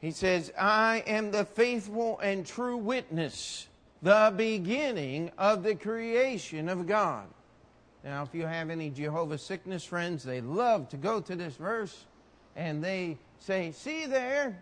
[0.00, 3.66] He says, I am the faithful and true witness,
[4.00, 7.26] the beginning of the creation of God.
[8.02, 12.06] Now, if you have any Jehovah's Witness friends, they love to go to this verse
[12.56, 14.58] and they say, See there,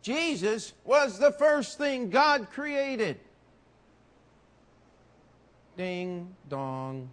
[0.00, 3.18] Jesus was the first thing God created.
[5.76, 7.10] Ding dong.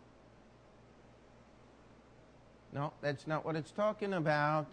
[2.72, 4.68] No, that's not what it's talking about.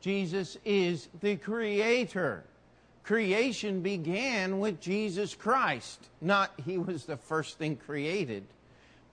[0.00, 2.44] Jesus is the creator.
[3.02, 8.44] Creation began with Jesus Christ, not he was the first thing created.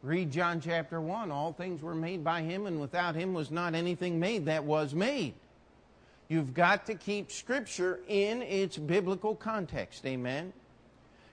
[0.01, 1.29] Read John chapter 1.
[1.31, 4.95] All things were made by him, and without him was not anything made that was
[4.95, 5.33] made.
[6.31, 10.05] You've got to keep Scripture in its biblical context.
[10.05, 10.53] Amen.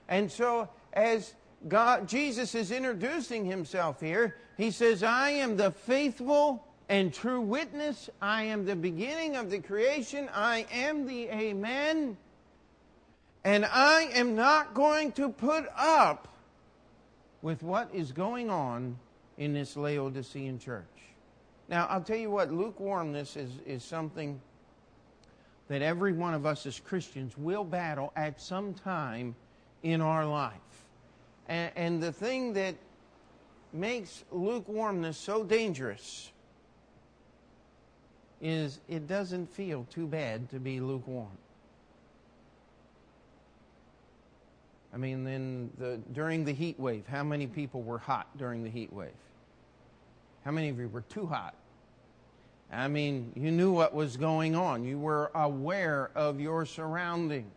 [0.09, 1.35] And so, as
[1.69, 4.35] God, Jesus is introducing himself here.
[4.57, 8.09] He says, I am the faithful and true witness.
[8.21, 10.29] I am the beginning of the creation.
[10.33, 12.17] I am the Amen.
[13.45, 16.27] And I am not going to put up
[17.41, 18.97] with what is going on
[19.37, 20.83] in this Laodicean church.
[21.69, 24.41] Now, I'll tell you what, lukewarmness is, is something
[25.69, 29.35] that every one of us as Christians will battle at some time
[29.83, 30.53] in our life.
[31.47, 32.75] And, and the thing that
[33.71, 36.31] makes lukewarmness so dangerous
[38.41, 41.37] is it doesn't feel too bad to be lukewarm.
[44.91, 48.69] I mean, then the, during the heat wave, how many people were hot during the
[48.69, 49.11] heat wave?
[50.43, 51.53] How many of you were too hot?
[52.71, 54.83] I mean, you knew what was going on.
[54.83, 57.51] You were aware of your surroundings.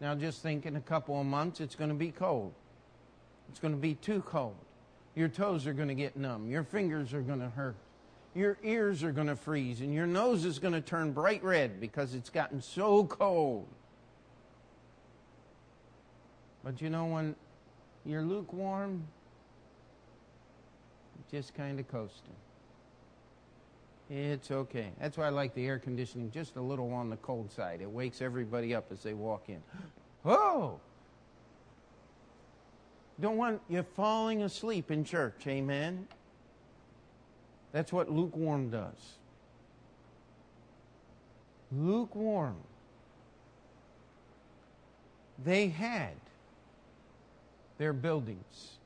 [0.00, 2.52] Now, just think in a couple of months, it's going to be cold.
[3.48, 4.54] It's going to be too cold.
[5.16, 6.48] Your toes are going to get numb.
[6.48, 7.74] Your fingers are going to hurt.
[8.34, 9.80] Your ears are going to freeze.
[9.80, 13.66] And your nose is going to turn bright red because it's gotten so cold.
[16.62, 17.34] But you know, when
[18.06, 19.04] you're lukewarm,
[21.30, 22.34] just kind of coasting.
[24.10, 24.90] It's okay.
[25.00, 27.80] That's why I like the air conditioning just a little on the cold side.
[27.80, 29.62] It wakes everybody up as they walk in.
[30.24, 30.80] Whoa!
[33.20, 35.46] Don't want you falling asleep in church.
[35.46, 36.08] Amen.
[37.72, 39.18] That's what lukewarm does.
[41.70, 42.56] Lukewarm.
[45.44, 46.14] They had
[47.78, 48.78] their buildings,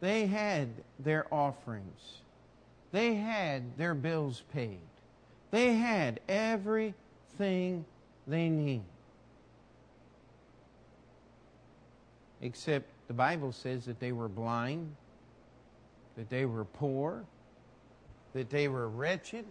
[0.00, 0.68] they had
[0.98, 2.20] their offerings,
[2.96, 4.80] they had their bills paid,
[5.50, 7.84] they had everything
[8.26, 8.80] they need.
[12.40, 14.96] Except the Bible says that they were blind,
[16.16, 17.22] that they were poor,
[18.32, 19.44] that they were wretched,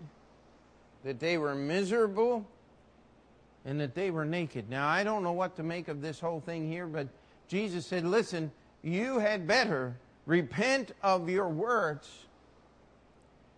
[1.04, 2.48] that they were miserable,
[3.64, 4.72] and that they were naked.
[4.72, 7.10] Now, I don't know what to make of this whole thing here, but
[7.48, 12.25] Jesus said, Listen, you had better repent of your words.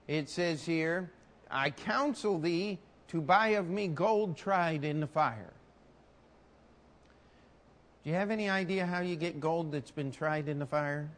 [0.08, 1.12] It says here,
[1.52, 2.80] I counsel thee
[3.10, 5.54] to buy of me gold tried in the fire.
[8.04, 11.10] Do you have any idea how you get gold that's been tried in the fire?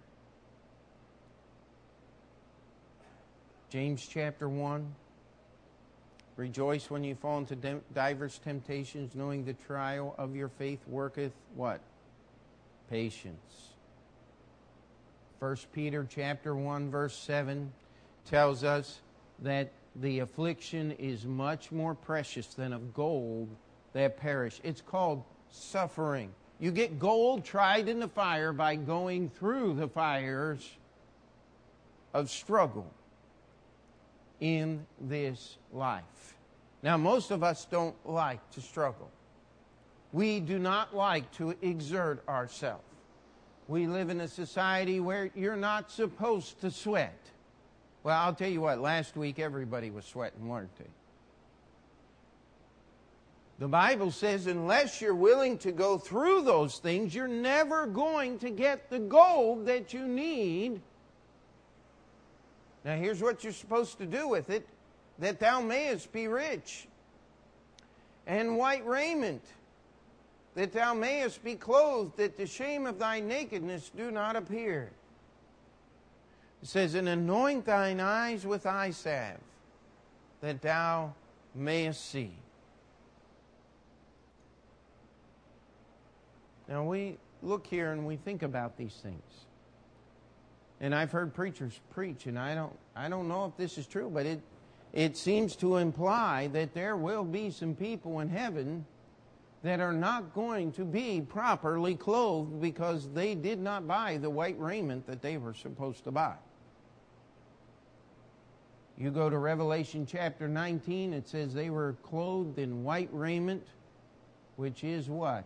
[3.70, 4.96] James chapter 1.
[6.36, 11.82] Rejoice when you fall into divers temptations, knowing the trial of your faith worketh what?
[12.90, 13.74] Patience.
[15.40, 17.72] 1 Peter chapter 1 verse 7
[18.26, 19.00] tells us
[19.40, 23.50] that the affliction is much more precious than of gold
[23.94, 24.60] that perish.
[24.64, 26.32] It's called suffering.
[26.60, 30.70] You get gold tried in the fire by going through the fires
[32.14, 32.92] of struggle
[34.40, 36.36] in this life.
[36.82, 39.10] Now, most of us don't like to struggle.
[40.12, 42.84] We do not like to exert ourselves.
[43.68, 47.20] We live in a society where you're not supposed to sweat.
[48.04, 50.86] Well, I'll tell you what, last week everybody was sweating, weren't they?
[53.60, 58.50] The Bible says, unless you're willing to go through those things, you're never going to
[58.50, 60.80] get the gold that you need.
[62.86, 64.66] Now, here's what you're supposed to do with it
[65.20, 66.88] that thou mayest be rich,
[68.26, 69.44] and white raiment,
[70.56, 74.90] that thou mayest be clothed, that the shame of thy nakedness do not appear.
[76.62, 79.40] It says, And anoint thine eyes with eye salve,
[80.42, 81.14] that thou
[81.56, 82.32] mayest see.
[86.68, 89.22] Now we look here and we think about these things.
[90.82, 94.10] And I've heard preachers preach, and I don't, I don't know if this is true,
[94.14, 94.40] but it,
[94.94, 98.86] it seems to imply that there will be some people in heaven
[99.64, 104.58] that are not going to be properly clothed because they did not buy the white
[104.58, 106.36] raiment that they were supposed to buy.
[109.00, 113.66] You go to Revelation chapter 19, it says they were clothed in white raiment,
[114.58, 115.46] which is what?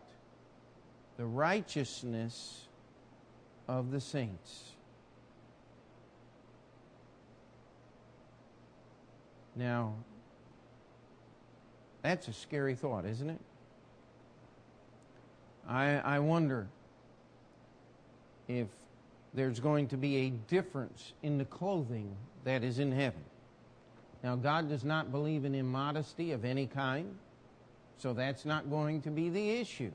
[1.18, 2.66] The righteousness
[3.68, 4.72] of the saints.
[9.56, 9.94] Now,
[12.02, 13.40] that's a scary thought, isn't it?
[15.70, 16.68] I, I wonder
[18.48, 18.68] if
[19.36, 23.22] there's going to be a difference in the clothing that is in heaven.
[24.24, 27.14] Now, God does not believe in immodesty of any kind,
[27.98, 29.92] so that's not going to be the issue.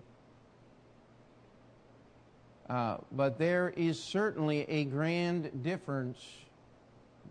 [2.68, 6.22] Uh, but there is certainly a grand difference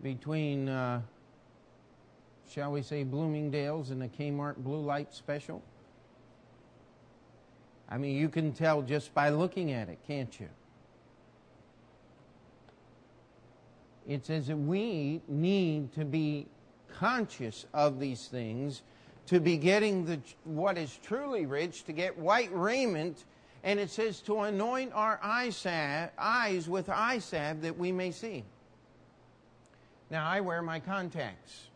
[0.02, 1.00] between, uh,
[2.50, 5.62] shall we say, Bloomingdale's and the Kmart Blue Light Special.
[7.88, 10.48] I mean, you can tell just by looking at it, can't you?
[14.08, 16.48] It says that we need to be
[16.94, 18.82] conscious of these things
[19.26, 23.24] to be getting the, what is truly rich, to get white raiment
[23.64, 28.44] and it says to anoint our eyes with eye salve that we may see.
[30.10, 31.66] Now, I wear my contacts.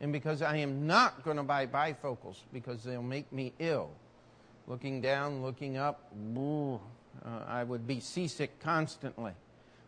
[0.00, 3.90] And because I am not going to buy bifocals because they'll make me ill.
[4.66, 6.78] Looking down, looking up, uh,
[7.46, 9.32] I would be seasick constantly.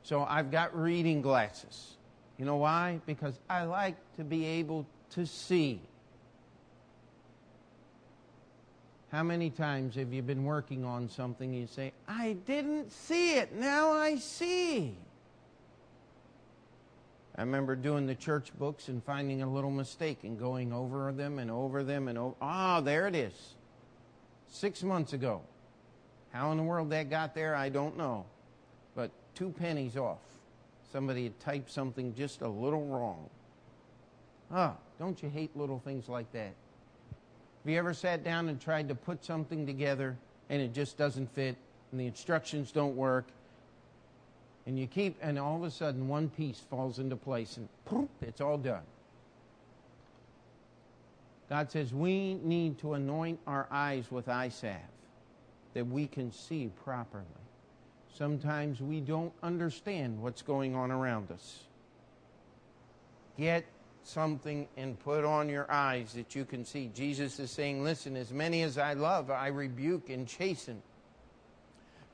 [0.03, 1.97] So I've got reading glasses.
[2.39, 3.01] You know why?
[3.07, 5.81] Because I like to be able to see.
[9.11, 13.35] How many times have you been working on something and you say, I didn't see
[13.35, 14.97] it, now I see?
[17.37, 21.39] I remember doing the church books and finding a little mistake and going over them
[21.39, 22.35] and over them and over.
[22.41, 23.35] Ah, oh, there it is.
[24.49, 25.43] Six months ago.
[26.31, 28.25] How in the world that got there, I don't know.
[28.95, 30.19] But two pennies off.
[30.93, 33.31] Somebody had typed something just a little wrong.
[34.51, 36.53] Ah, don't you hate little things like that?
[37.65, 40.17] Have you ever sat down and tried to put something together
[40.51, 41.57] and it just doesn't fit
[41.91, 43.27] and the instructions don't work?
[44.67, 48.09] And you keep, and all of a sudden one piece falls into place and poof,
[48.21, 48.83] it's all done.
[51.49, 54.77] God says we need to anoint our eyes with eye salve
[55.75, 57.25] that we can see properly.
[58.17, 61.61] Sometimes we don't understand what's going on around us.
[63.39, 63.65] Get
[64.05, 66.91] something and put on your eyes that you can see.
[66.95, 70.83] Jesus is saying, Listen, as many as I love, I rebuke and chasten.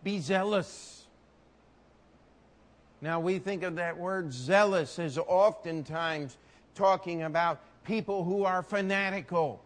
[0.04, 1.06] Be zealous.
[3.00, 6.36] Now, we think of that word zealous as oftentimes
[6.74, 9.60] talking about people who are fanatical.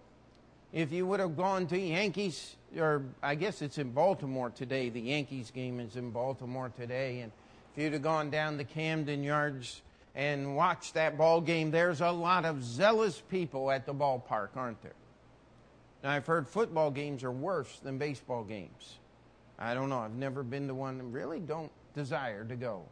[0.73, 5.01] If you would have gone to Yankees, or I guess it's in Baltimore today, the
[5.01, 7.33] Yankees game is in Baltimore today, and
[7.75, 9.83] if you'd have gone down to Camden Yards
[10.15, 14.83] and watched that ball game, there's a lot of zealous people at the ballpark, aren't
[14.83, 14.93] there?
[16.03, 18.99] Now, I've heard football games are worse than baseball games.
[19.59, 19.99] I don't know.
[19.99, 22.83] I've never been to one and really don't desire to go.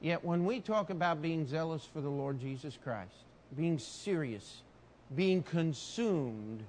[0.00, 3.10] Yet, when we talk about being zealous for the Lord Jesus Christ,
[3.56, 4.62] being serious,
[5.14, 6.62] being consumed,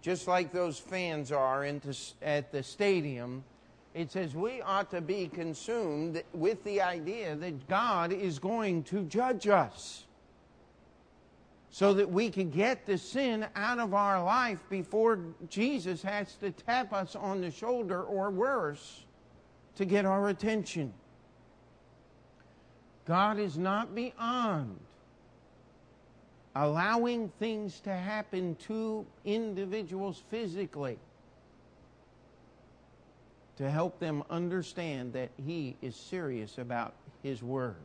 [0.00, 1.64] just like those fans are
[2.22, 3.44] at the stadium
[3.94, 9.04] it says we ought to be consumed with the idea that God is going to
[9.04, 10.04] judge us.
[11.74, 16.50] so that we can get the sin out of our life before Jesus has to
[16.50, 19.04] tap us on the shoulder or worse
[19.76, 20.92] to get our attention.
[23.06, 24.78] God is not beyond
[26.54, 30.98] allowing things to happen to individuals physically
[33.56, 37.76] to help them understand that He is serious about His Word.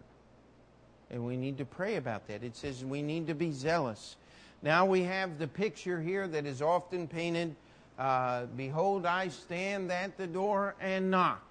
[1.09, 2.43] And we need to pray about that.
[2.43, 4.17] It says we need to be zealous.
[4.61, 7.55] Now we have the picture here that is often painted
[7.97, 11.43] uh, Behold, I stand at the door and knock.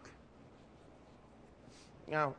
[2.07, 2.37] Now,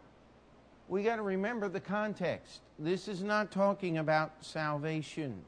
[0.88, 2.62] we got to remember the context.
[2.80, 5.42] This is not talking about salvation,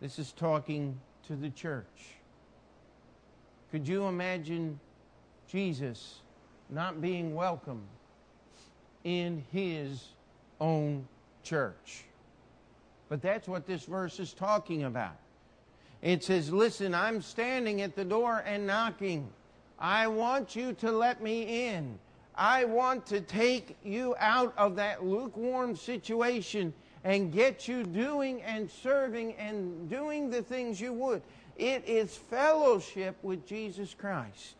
[0.00, 2.14] this is talking to the church.
[3.70, 4.80] Could you imagine
[5.46, 6.20] Jesus
[6.70, 7.82] not being welcome
[9.04, 10.08] in his
[10.58, 11.06] own
[11.42, 12.04] church?
[13.10, 15.16] But that's what this verse is talking about.
[16.00, 19.28] It says, Listen, I'm standing at the door and knocking.
[19.78, 21.98] I want you to let me in.
[22.38, 26.72] I want to take you out of that lukewarm situation
[27.02, 31.20] and get you doing and serving and doing the things you would.
[31.56, 34.54] It is fellowship with Jesus Christ.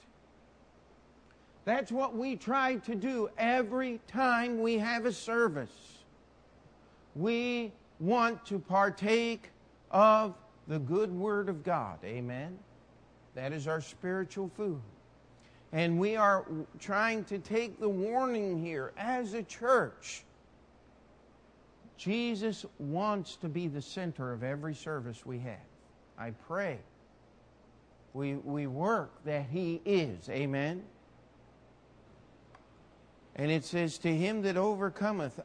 [1.64, 5.70] That's what we try to do every time we have a service.
[7.14, 9.50] We want to partake
[9.92, 10.34] of
[10.66, 11.98] the good Word of God.
[12.04, 12.58] Amen.
[13.36, 14.80] That is our spiritual food.
[15.72, 16.46] And we are
[16.78, 20.24] trying to take the warning here as a church.
[21.96, 25.56] Jesus wants to be the center of every service we have.
[26.18, 26.78] I pray
[28.18, 30.28] we, we work that He is.
[30.28, 30.82] Amen.
[33.36, 35.40] And it says, To him that overcometh,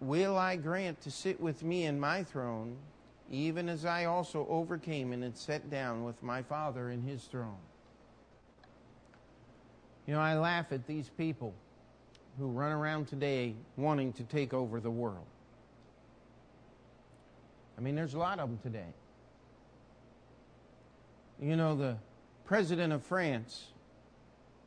[0.00, 2.76] will I grant to sit with me in my throne,
[3.30, 7.56] even as I also overcame and had sat down with my Father in his throne.
[10.10, 11.54] You know, I laugh at these people
[12.36, 15.24] who run around today wanting to take over the world.
[17.78, 18.92] I mean, there's a lot of them today.
[21.40, 21.96] You know, the
[22.44, 23.66] president of France,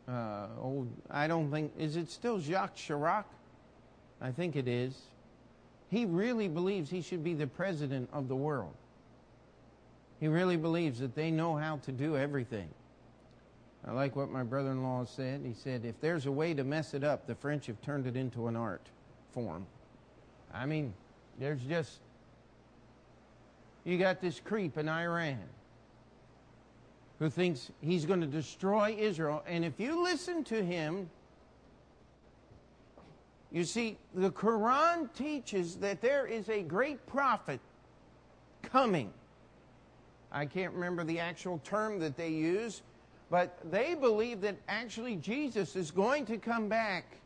[0.07, 3.25] uh, old, I don't think, is it still Jacques Chirac?
[4.21, 4.97] I think it is.
[5.89, 8.75] He really believes he should be the president of the world.
[10.21, 12.69] He really believes that they know how to do everything.
[13.85, 15.41] I like what my brother in law said.
[15.45, 18.15] He said, if there's a way to mess it up, the French have turned it
[18.15, 18.87] into an art
[19.31, 19.65] form.
[20.53, 20.93] I mean,
[21.39, 21.99] there's just,
[23.83, 25.39] you got this creep in Iran
[27.19, 29.43] who thinks he's going to destroy Israel.
[29.47, 31.09] And if you listen to him,
[33.51, 37.59] you see, the Quran teaches that there is a great prophet
[38.61, 39.11] coming.
[40.31, 42.81] I can't remember the actual term that they use,
[43.33, 47.17] but they believe that actually Jesus is going to come back.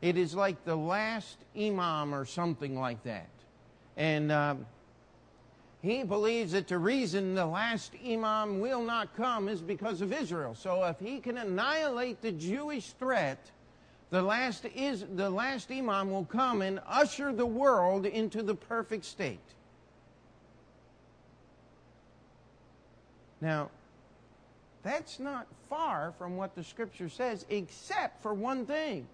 [0.00, 3.28] It is like the last imam or something like that.
[3.98, 4.64] And um,
[5.82, 10.54] he believes that the reason the last imam will not come is because of Israel.
[10.54, 13.50] So if he can annihilate the Jewish threat,
[14.08, 19.04] the last is the last imam will come and usher the world into the perfect
[19.04, 19.38] state.
[23.42, 23.68] Now,
[24.82, 29.06] that's not far from what the scripture says, except for one thing.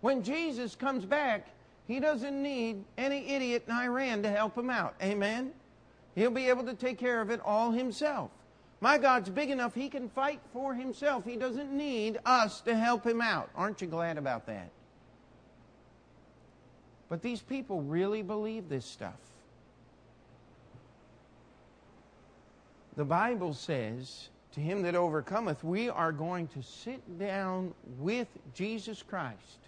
[0.00, 1.48] When Jesus comes back,
[1.86, 4.94] he doesn't need any idiot in Iran to help him out.
[5.02, 5.52] Amen?
[6.14, 8.30] He'll be able to take care of it all himself.
[8.80, 11.24] My God's big enough, he can fight for himself.
[11.24, 13.48] He doesn't need us to help him out.
[13.54, 14.70] Aren't you glad about that?
[17.08, 19.14] But these people really believe this stuff.
[22.96, 29.02] The Bible says to him that overcometh, we are going to sit down with Jesus
[29.02, 29.58] Christ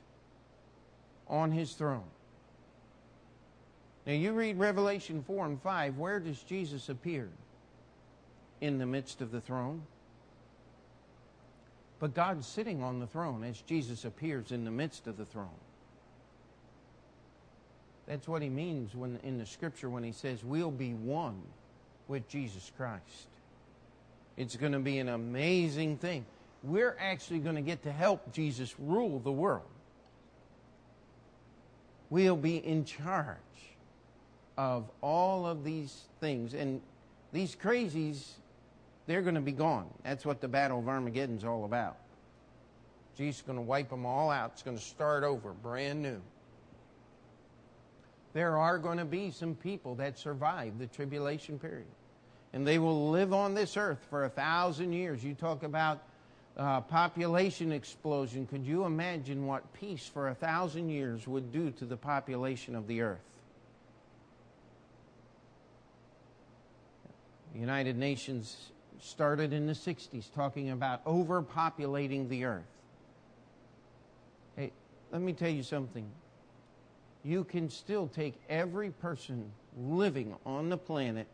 [1.29, 2.09] on his throne.
[4.07, 7.29] Now, you read Revelation 4 and 5, where does Jesus appear?
[8.63, 9.83] In the midst of the throne.
[12.01, 15.49] But God's sitting on the throne as Jesus appears in the midst of the throne.
[18.07, 21.43] That's what he means when in the scripture when he says we'll be one
[22.09, 23.29] with Jesus Christ.
[24.39, 26.25] It's going to be an amazing thing.
[26.63, 29.67] We're actually going to get to help Jesus rule the world.
[32.09, 33.37] We'll be in charge
[34.57, 36.55] of all of these things.
[36.55, 36.81] And
[37.33, 38.29] these crazies,
[39.09, 39.89] they're going to be gone.
[40.05, 41.97] That's what the Battle of Armageddon's all about.
[43.17, 44.53] Jesus is going to wipe them all out.
[44.55, 46.21] It's going to start over, brand new.
[48.35, 51.87] there are going to be some people that survive the tribulation period.
[52.53, 55.23] And they will live on this earth for a thousand years.
[55.23, 56.03] You talk about
[56.57, 58.47] uh, population explosion.
[58.47, 62.87] Could you imagine what peace for a thousand years would do to the population of
[62.87, 63.21] the earth?
[67.53, 68.71] The United Nations
[69.01, 72.65] started in the 60s talking about overpopulating the earth.
[74.57, 74.73] Hey,
[75.13, 76.09] let me tell you something.
[77.25, 81.27] You can still take every person living on the planet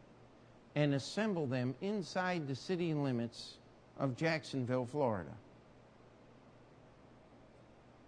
[0.74, 3.58] and assemble them inside the city limits
[3.98, 5.30] of Jacksonville, Florida.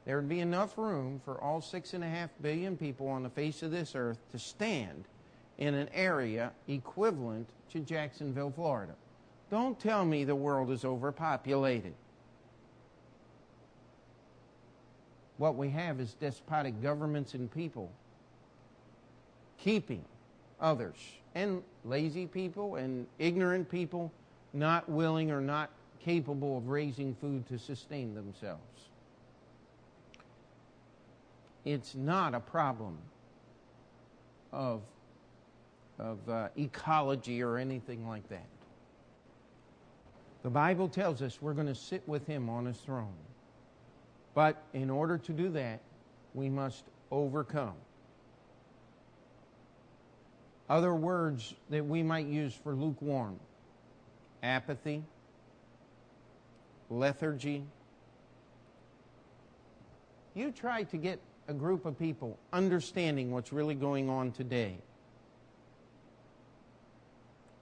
[0.04, 3.30] There would be enough room for all six and a half billion people on the
[3.30, 5.04] face of this earth to stand
[5.58, 8.94] in an area equivalent to Jacksonville, Florida.
[9.50, 11.94] Don't tell me the world is overpopulated.
[15.38, 17.90] What we have is despotic governments and people
[19.58, 20.04] keeping
[20.60, 20.96] others
[21.34, 24.12] and lazy people and ignorant people
[24.52, 28.62] not willing or not capable of raising food to sustain themselves.
[31.64, 32.96] It's not a problem
[34.52, 34.82] of,
[35.98, 38.46] of uh, ecology or anything like that.
[40.42, 43.12] The Bible tells us we're going to sit with him on his throne.
[44.32, 45.80] But in order to do that,
[46.34, 47.74] we must overcome.
[50.68, 53.38] Other words that we might use for lukewarm
[54.42, 55.02] apathy,
[56.90, 57.64] lethargy.
[60.34, 64.76] You try to get a group of people understanding what's really going on today.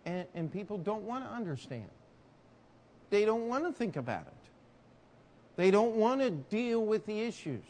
[0.07, 1.89] And, and people don't want to understand.
[3.11, 4.33] They don't want to think about it.
[5.57, 7.65] They don't want to deal with the issues.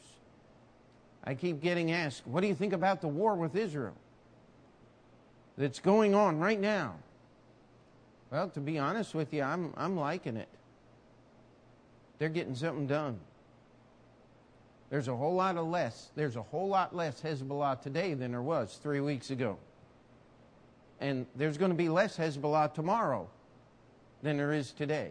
[1.23, 3.95] I keep getting asked, what do you think about the war with Israel
[5.57, 6.97] that's going on right now?
[8.31, 10.49] Well, to be honest with you, I'm, I'm liking it.
[12.19, 13.19] They're getting something done.
[14.91, 16.11] There's a whole lot of less.
[16.15, 19.59] There's a whole lot less Hezbollah today than there was three weeks ago.
[21.01, 23.29] And there's going to be less Hezbollah tomorrow
[24.23, 25.11] than there is today.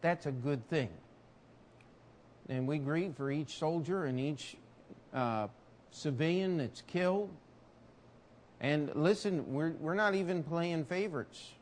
[0.00, 0.90] That's a good thing.
[2.48, 4.56] And we grieve for each soldier and each
[5.12, 5.48] uh,
[5.90, 7.30] civilian that's killed.
[8.60, 11.52] And listen, we're, we're not even playing favorites.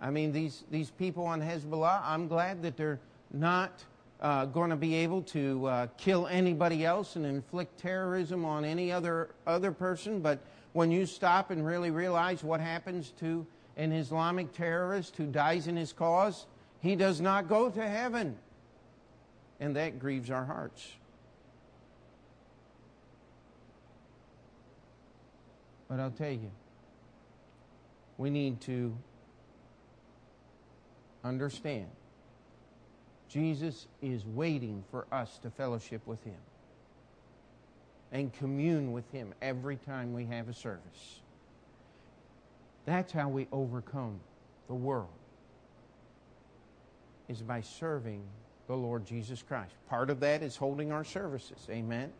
[0.00, 3.00] I mean, these, these people on Hezbollah, I'm glad that they're
[3.32, 3.84] not
[4.20, 8.92] uh, going to be able to uh, kill anybody else and inflict terrorism on any
[8.92, 10.20] other, other person.
[10.20, 10.38] But
[10.72, 13.46] when you stop and really realize what happens to
[13.76, 16.46] an Islamic terrorist who dies in his cause,
[16.80, 18.36] he does not go to heaven.
[19.60, 20.86] And that grieves our hearts.
[25.94, 26.50] But I'll tell you,
[28.18, 28.96] we need to
[31.22, 31.86] understand
[33.28, 36.40] Jesus is waiting for us to fellowship with Him
[38.10, 41.20] and commune with Him every time we have a service.
[42.86, 44.18] That's how we overcome
[44.66, 45.06] the world
[47.28, 48.20] is by serving
[48.66, 49.74] the Lord Jesus Christ.
[49.88, 51.68] Part of that is holding our services.
[51.70, 52.10] Amen.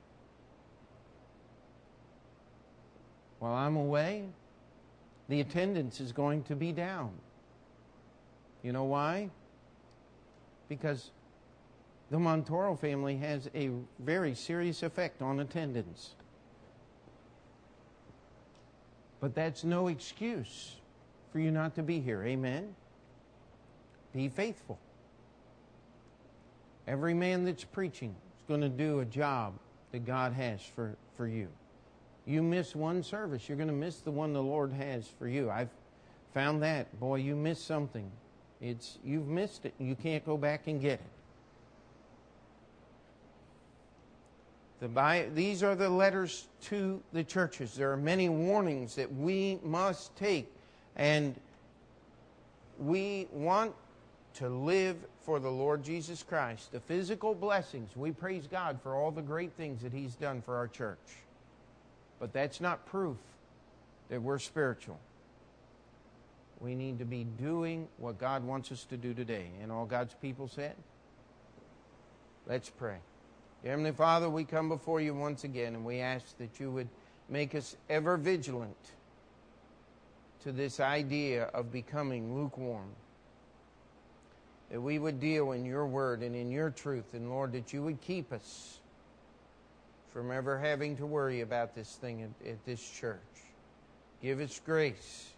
[3.45, 4.24] While I'm away,
[5.28, 7.11] the attendance is going to be down.
[8.62, 9.28] You know why?
[10.66, 11.11] Because
[12.11, 13.68] the Montoro family has a
[13.99, 16.14] very serious effect on attendance.
[19.20, 20.76] But that's no excuse
[21.30, 22.22] for you not to be here.
[22.24, 22.74] Amen?
[24.14, 24.78] Be faithful.
[26.88, 29.53] Every man that's preaching is going to do a job
[29.92, 31.49] that God has for, for you.
[32.26, 35.50] You miss one service, you're going to miss the one the Lord has for you.
[35.50, 35.68] I've
[36.32, 36.98] found that.
[36.98, 38.10] Boy, you miss something.
[38.60, 39.74] It's you've missed it.
[39.78, 41.00] You can't go back and get it.
[44.80, 47.74] The, these are the letters to the churches.
[47.74, 50.50] There are many warnings that we must take,
[50.96, 51.34] and
[52.78, 53.74] we want
[54.34, 56.72] to live for the Lord Jesus Christ.
[56.72, 60.56] The physical blessings, we praise God for all the great things that He's done for
[60.56, 60.98] our church.
[62.18, 63.16] But that's not proof
[64.08, 64.98] that we're spiritual.
[66.60, 69.50] We need to be doing what God wants us to do today.
[69.62, 70.74] And all God's people said,
[72.46, 72.98] let's pray.
[73.64, 76.88] Heavenly Father, we come before you once again and we ask that you would
[77.28, 78.76] make us ever vigilant
[80.42, 82.90] to this idea of becoming lukewarm
[84.70, 87.82] that we would deal in your word and in your truth, and Lord, that you
[87.82, 88.80] would keep us
[90.14, 93.18] from ever having to worry about this thing at, at this church.
[94.22, 95.32] Give us grace.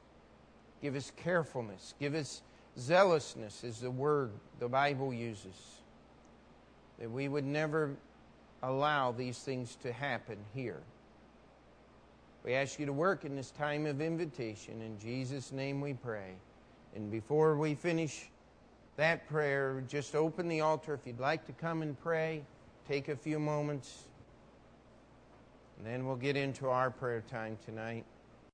[0.83, 1.95] Give us carefulness.
[1.99, 2.43] Give us
[2.79, 5.57] zealousness, is the word the Bible uses.
[6.99, 7.97] That we would never
[8.62, 10.83] allow these things to happen here.
[12.45, 14.83] We ask you to work in this time of invitation.
[14.83, 16.35] In Jesus' name we pray.
[16.95, 18.29] And before we finish
[18.97, 20.93] that prayer, just open the altar.
[20.93, 22.43] If you'd like to come and pray,
[22.87, 24.06] take a few moments.
[25.77, 28.05] And then we'll get into our prayer time tonight.